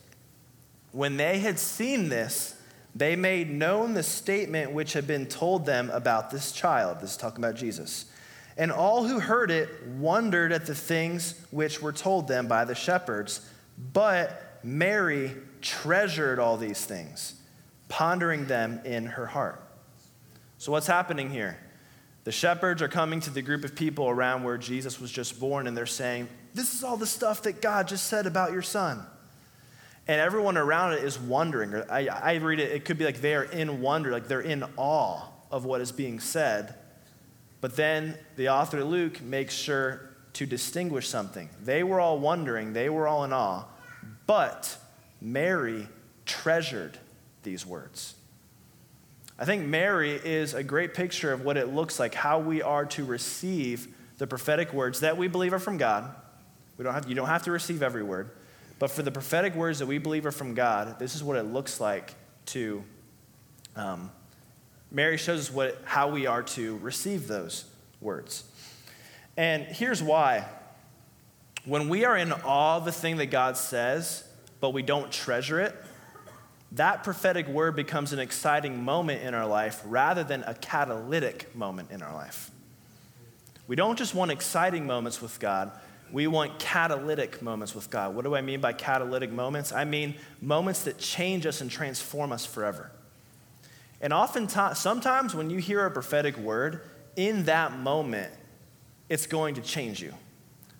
When 0.92 1.16
they 1.16 1.38
had 1.38 1.58
seen 1.58 2.10
this, 2.10 2.60
they 2.94 3.16
made 3.16 3.50
known 3.50 3.94
the 3.94 4.02
statement 4.02 4.72
which 4.72 4.92
had 4.92 5.06
been 5.06 5.24
told 5.24 5.64
them 5.64 5.88
about 5.94 6.30
this 6.30 6.52
child. 6.52 7.00
This 7.00 7.12
is 7.12 7.16
talking 7.16 7.42
about 7.42 7.56
Jesus. 7.56 8.04
And 8.58 8.70
all 8.70 9.04
who 9.04 9.18
heard 9.18 9.50
it 9.50 9.86
wondered 9.96 10.52
at 10.52 10.66
the 10.66 10.74
things 10.74 11.40
which 11.50 11.80
were 11.80 11.92
told 11.92 12.28
them 12.28 12.48
by 12.48 12.66
the 12.66 12.74
shepherds. 12.74 13.50
But 13.94 14.58
Mary 14.62 15.32
treasured 15.62 16.38
all 16.38 16.58
these 16.58 16.84
things, 16.84 17.40
pondering 17.88 18.44
them 18.44 18.82
in 18.84 19.06
her 19.06 19.26
heart. 19.26 19.62
So, 20.58 20.70
what's 20.70 20.86
happening 20.86 21.30
here? 21.30 21.58
The 22.24 22.32
shepherds 22.32 22.82
are 22.82 22.88
coming 22.88 23.20
to 23.20 23.30
the 23.30 23.40
group 23.40 23.64
of 23.64 23.74
people 23.74 24.06
around 24.06 24.44
where 24.44 24.58
Jesus 24.58 25.00
was 25.00 25.10
just 25.10 25.40
born, 25.40 25.66
and 25.66 25.74
they're 25.74 25.86
saying, 25.86 26.28
This 26.56 26.74
is 26.74 26.82
all 26.82 26.96
the 26.96 27.06
stuff 27.06 27.42
that 27.42 27.60
God 27.60 27.86
just 27.86 28.06
said 28.06 28.26
about 28.26 28.50
your 28.50 28.62
son. 28.62 29.04
And 30.08 30.18
everyone 30.18 30.56
around 30.56 30.94
it 30.94 31.04
is 31.04 31.20
wondering. 31.20 31.74
I, 31.90 32.06
I 32.06 32.36
read 32.36 32.60
it, 32.60 32.72
it 32.72 32.86
could 32.86 32.96
be 32.96 33.04
like 33.04 33.20
they 33.20 33.34
are 33.34 33.44
in 33.44 33.82
wonder, 33.82 34.10
like 34.10 34.26
they're 34.26 34.40
in 34.40 34.64
awe 34.78 35.28
of 35.50 35.66
what 35.66 35.82
is 35.82 35.92
being 35.92 36.18
said. 36.18 36.74
But 37.60 37.76
then 37.76 38.16
the 38.36 38.48
author 38.48 38.82
Luke 38.82 39.20
makes 39.20 39.52
sure 39.52 40.08
to 40.32 40.46
distinguish 40.46 41.06
something. 41.08 41.50
They 41.62 41.82
were 41.82 42.00
all 42.00 42.18
wondering, 42.18 42.72
they 42.72 42.88
were 42.88 43.06
all 43.06 43.24
in 43.24 43.34
awe, 43.34 43.64
but 44.26 44.78
Mary 45.20 45.88
treasured 46.24 46.96
these 47.42 47.66
words. 47.66 48.14
I 49.38 49.44
think 49.44 49.66
Mary 49.66 50.12
is 50.12 50.54
a 50.54 50.62
great 50.62 50.94
picture 50.94 51.34
of 51.34 51.44
what 51.44 51.58
it 51.58 51.74
looks 51.74 52.00
like, 52.00 52.14
how 52.14 52.38
we 52.38 52.62
are 52.62 52.86
to 52.86 53.04
receive 53.04 53.88
the 54.16 54.26
prophetic 54.26 54.72
words 54.72 55.00
that 55.00 55.18
we 55.18 55.28
believe 55.28 55.52
are 55.52 55.58
from 55.58 55.76
God. 55.76 56.14
We 56.78 56.84
don't 56.84 56.94
have, 56.94 57.08
you 57.08 57.14
don't 57.14 57.28
have 57.28 57.42
to 57.44 57.50
receive 57.50 57.82
every 57.82 58.02
word, 58.02 58.30
but 58.78 58.90
for 58.90 59.02
the 59.02 59.10
prophetic 59.10 59.54
words 59.54 59.78
that 59.78 59.86
we 59.86 59.98
believe 59.98 60.26
are 60.26 60.32
from 60.32 60.54
God, 60.54 60.98
this 60.98 61.14
is 61.14 61.24
what 61.24 61.36
it 61.36 61.44
looks 61.44 61.80
like 61.80 62.14
to. 62.46 62.84
Um, 63.74 64.10
Mary 64.90 65.16
shows 65.16 65.48
us 65.48 65.54
what, 65.54 65.80
how 65.84 66.08
we 66.08 66.26
are 66.26 66.42
to 66.42 66.76
receive 66.78 67.26
those 67.26 67.64
words. 68.00 68.44
And 69.36 69.64
here's 69.64 70.02
why. 70.02 70.46
When 71.64 71.88
we 71.88 72.04
are 72.04 72.16
in 72.16 72.32
awe 72.32 72.76
of 72.76 72.84
the 72.84 72.92
thing 72.92 73.16
that 73.16 73.26
God 73.26 73.56
says, 73.56 74.24
but 74.60 74.70
we 74.70 74.82
don't 74.82 75.10
treasure 75.10 75.60
it, 75.60 75.74
that 76.72 77.04
prophetic 77.04 77.48
word 77.48 77.76
becomes 77.76 78.12
an 78.12 78.18
exciting 78.18 78.84
moment 78.84 79.22
in 79.22 79.34
our 79.34 79.46
life 79.46 79.82
rather 79.84 80.24
than 80.24 80.42
a 80.44 80.54
catalytic 80.54 81.54
moment 81.54 81.90
in 81.90 82.02
our 82.02 82.14
life. 82.14 82.50
We 83.66 83.76
don't 83.76 83.96
just 83.96 84.14
want 84.14 84.30
exciting 84.30 84.86
moments 84.86 85.20
with 85.20 85.38
God, 85.40 85.72
we 86.12 86.26
want 86.26 86.58
catalytic 86.58 87.42
moments 87.42 87.74
with 87.74 87.90
God. 87.90 88.14
What 88.14 88.24
do 88.24 88.34
I 88.34 88.40
mean 88.40 88.60
by 88.60 88.72
catalytic 88.72 89.30
moments? 89.30 89.72
I 89.72 89.84
mean 89.84 90.14
moments 90.40 90.84
that 90.84 90.98
change 90.98 91.46
us 91.46 91.60
and 91.60 91.70
transform 91.70 92.32
us 92.32 92.46
forever. 92.46 92.90
And 94.00 94.12
oftentimes, 94.12 94.78
sometimes 94.78 95.34
when 95.34 95.50
you 95.50 95.58
hear 95.58 95.84
a 95.84 95.90
prophetic 95.90 96.36
word, 96.36 96.82
in 97.16 97.44
that 97.44 97.76
moment, 97.78 98.32
it's 99.08 99.26
going 99.26 99.54
to 99.54 99.62
change 99.62 100.02
you. 100.02 100.12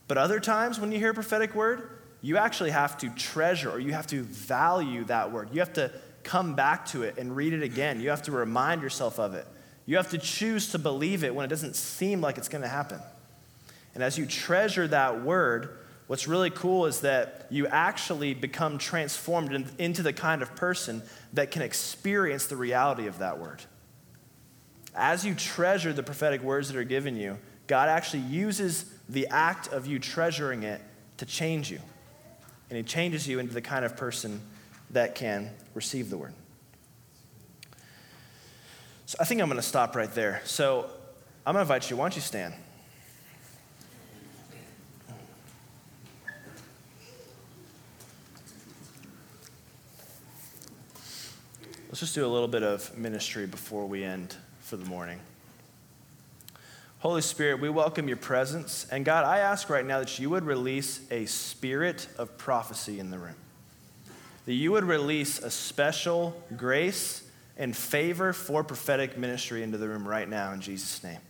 But 0.06 0.18
other 0.18 0.38
times 0.38 0.78
when 0.78 0.92
you 0.92 0.98
hear 0.98 1.10
a 1.10 1.14
prophetic 1.14 1.54
word, 1.54 1.90
you 2.20 2.36
actually 2.36 2.70
have 2.70 2.98
to 2.98 3.08
treasure 3.10 3.70
or 3.70 3.78
you 3.78 3.92
have 3.92 4.06
to 4.08 4.22
value 4.22 5.04
that 5.04 5.32
word. 5.32 5.48
You 5.52 5.60
have 5.60 5.72
to 5.74 5.90
come 6.22 6.54
back 6.54 6.86
to 6.86 7.02
it 7.02 7.18
and 7.18 7.34
read 7.34 7.52
it 7.52 7.62
again. 7.62 8.00
You 8.00 8.10
have 8.10 8.22
to 8.22 8.32
remind 8.32 8.82
yourself 8.82 9.18
of 9.18 9.34
it. 9.34 9.46
You 9.86 9.96
have 9.96 10.10
to 10.10 10.18
choose 10.18 10.70
to 10.72 10.78
believe 10.78 11.24
it 11.24 11.34
when 11.34 11.44
it 11.44 11.48
doesn't 11.48 11.76
seem 11.76 12.20
like 12.20 12.36
it's 12.38 12.48
going 12.48 12.62
to 12.62 12.68
happen. 12.68 13.00
And 13.96 14.04
as 14.04 14.18
you 14.18 14.26
treasure 14.26 14.86
that 14.88 15.22
word, 15.22 15.78
what's 16.06 16.28
really 16.28 16.50
cool 16.50 16.84
is 16.84 17.00
that 17.00 17.46
you 17.48 17.66
actually 17.66 18.34
become 18.34 18.76
transformed 18.76 19.54
in, 19.54 19.66
into 19.78 20.02
the 20.02 20.12
kind 20.12 20.42
of 20.42 20.54
person 20.54 21.02
that 21.32 21.50
can 21.50 21.62
experience 21.62 22.44
the 22.44 22.56
reality 22.56 23.06
of 23.06 23.20
that 23.20 23.38
word. 23.38 23.62
As 24.94 25.24
you 25.24 25.34
treasure 25.34 25.94
the 25.94 26.02
prophetic 26.02 26.42
words 26.42 26.68
that 26.68 26.76
are 26.76 26.84
given 26.84 27.16
you, 27.16 27.38
God 27.68 27.88
actually 27.88 28.24
uses 28.24 28.84
the 29.08 29.28
act 29.28 29.68
of 29.68 29.86
you 29.86 29.98
treasuring 29.98 30.62
it 30.62 30.82
to 31.16 31.24
change 31.24 31.70
you. 31.70 31.80
And 32.68 32.76
He 32.76 32.82
changes 32.82 33.26
you 33.26 33.38
into 33.38 33.54
the 33.54 33.62
kind 33.62 33.82
of 33.82 33.96
person 33.96 34.42
that 34.90 35.14
can 35.14 35.50
receive 35.72 36.10
the 36.10 36.18
word. 36.18 36.34
So 39.06 39.16
I 39.18 39.24
think 39.24 39.40
I'm 39.40 39.48
going 39.48 39.56
to 39.56 39.66
stop 39.66 39.96
right 39.96 40.12
there. 40.12 40.42
So 40.44 40.90
I'm 41.46 41.54
going 41.54 41.66
to 41.66 41.72
invite 41.72 41.88
you, 41.88 41.96
why 41.96 42.04
don't 42.04 42.16
you 42.16 42.20
stand? 42.20 42.52
Let's 51.96 52.12
just 52.12 52.14
do 52.14 52.26
a 52.26 52.28
little 52.28 52.46
bit 52.46 52.62
of 52.62 52.94
ministry 52.98 53.46
before 53.46 53.86
we 53.86 54.04
end 54.04 54.36
for 54.60 54.76
the 54.76 54.84
morning. 54.84 55.18
Holy 56.98 57.22
Spirit, 57.22 57.58
we 57.58 57.70
welcome 57.70 58.06
your 58.06 58.18
presence. 58.18 58.86
And 58.92 59.02
God, 59.02 59.24
I 59.24 59.38
ask 59.38 59.70
right 59.70 59.82
now 59.82 60.00
that 60.00 60.18
you 60.18 60.28
would 60.28 60.44
release 60.44 61.00
a 61.10 61.24
spirit 61.24 62.06
of 62.18 62.36
prophecy 62.36 63.00
in 63.00 63.08
the 63.08 63.16
room. 63.16 63.36
That 64.44 64.52
you 64.52 64.72
would 64.72 64.84
release 64.84 65.38
a 65.38 65.50
special 65.50 66.38
grace 66.54 67.26
and 67.56 67.74
favor 67.74 68.34
for 68.34 68.62
prophetic 68.62 69.16
ministry 69.16 69.62
into 69.62 69.78
the 69.78 69.88
room 69.88 70.06
right 70.06 70.28
now 70.28 70.52
in 70.52 70.60
Jesus' 70.60 71.02
name. 71.02 71.20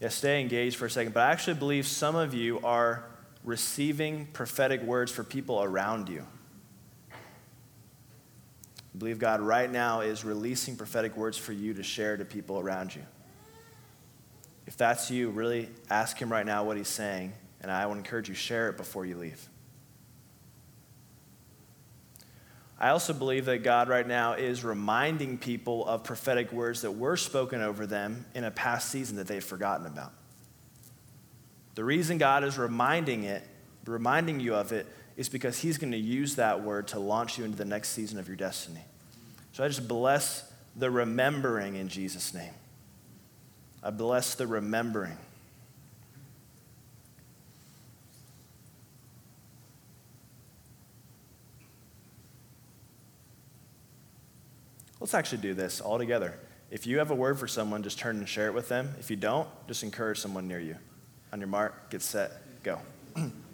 Yeah, 0.00 0.08
stay 0.08 0.40
engaged 0.40 0.74
for 0.74 0.86
a 0.86 0.90
second. 0.90 1.14
But 1.14 1.22
I 1.22 1.30
actually 1.30 1.54
believe 1.54 1.86
some 1.86 2.16
of 2.16 2.34
you 2.34 2.58
are 2.64 3.04
receiving 3.44 4.26
prophetic 4.32 4.82
words 4.82 5.12
for 5.12 5.22
people 5.22 5.62
around 5.62 6.08
you. 6.08 6.26
I 8.96 8.98
believe 8.98 9.18
God 9.18 9.42
right 9.42 9.70
now 9.70 10.00
is 10.00 10.24
releasing 10.24 10.74
prophetic 10.74 11.18
words 11.18 11.36
for 11.36 11.52
you 11.52 11.74
to 11.74 11.82
share 11.82 12.16
to 12.16 12.24
people 12.24 12.58
around 12.58 12.94
you. 12.94 13.02
If 14.66 14.78
that's 14.78 15.10
you, 15.10 15.28
really 15.28 15.68
ask 15.90 16.18
Him 16.18 16.32
right 16.32 16.46
now 16.46 16.64
what 16.64 16.78
He's 16.78 16.88
saying, 16.88 17.34
and 17.60 17.70
I 17.70 17.84
to 17.84 17.92
encourage 17.92 18.30
you, 18.30 18.34
share 18.34 18.70
it 18.70 18.78
before 18.78 19.04
you 19.04 19.18
leave. 19.18 19.46
I 22.80 22.88
also 22.88 23.12
believe 23.12 23.44
that 23.44 23.62
God 23.62 23.90
right 23.90 24.08
now 24.08 24.32
is 24.32 24.64
reminding 24.64 25.36
people 25.36 25.86
of 25.86 26.02
prophetic 26.02 26.50
words 26.50 26.80
that 26.80 26.92
were 26.92 27.18
spoken 27.18 27.60
over 27.60 27.86
them 27.86 28.24
in 28.34 28.44
a 28.44 28.50
past 28.50 28.90
season 28.90 29.18
that 29.18 29.26
they've 29.26 29.44
forgotten 29.44 29.84
about. 29.84 30.14
The 31.74 31.84
reason 31.84 32.16
God 32.16 32.44
is 32.44 32.56
reminding 32.56 33.24
it, 33.24 33.46
reminding 33.84 34.40
you 34.40 34.54
of 34.54 34.72
it, 34.72 34.86
is 35.16 35.28
because 35.28 35.58
He's 35.58 35.78
going 35.78 35.92
to 35.92 35.98
use 35.98 36.36
that 36.36 36.62
word 36.62 36.88
to 36.88 36.98
launch 36.98 37.38
you 37.38 37.44
into 37.44 37.56
the 37.56 37.64
next 37.64 37.90
season 37.90 38.18
of 38.18 38.28
your 38.28 38.36
destiny. 38.36 38.80
So 39.52 39.64
I 39.64 39.68
just 39.68 39.88
bless 39.88 40.52
the 40.76 40.90
remembering 40.90 41.76
in 41.76 41.88
Jesus' 41.88 42.34
name. 42.34 42.52
I 43.82 43.90
bless 43.90 44.34
the 44.34 44.46
remembering. 44.46 45.16
Let's 55.00 55.14
actually 55.14 55.38
do 55.38 55.54
this 55.54 55.80
all 55.80 55.98
together. 55.98 56.34
If 56.70 56.86
you 56.86 56.98
have 56.98 57.10
a 57.10 57.14
word 57.14 57.38
for 57.38 57.46
someone, 57.46 57.82
just 57.82 57.98
turn 57.98 58.16
and 58.16 58.28
share 58.28 58.48
it 58.48 58.54
with 58.54 58.68
them. 58.68 58.92
If 58.98 59.08
you 59.08 59.16
don't, 59.16 59.48
just 59.68 59.82
encourage 59.82 60.18
someone 60.18 60.48
near 60.48 60.58
you. 60.58 60.76
On 61.32 61.38
your 61.38 61.48
mark, 61.48 61.90
get 61.90 62.02
set, 62.02 62.32
go. 62.62 62.80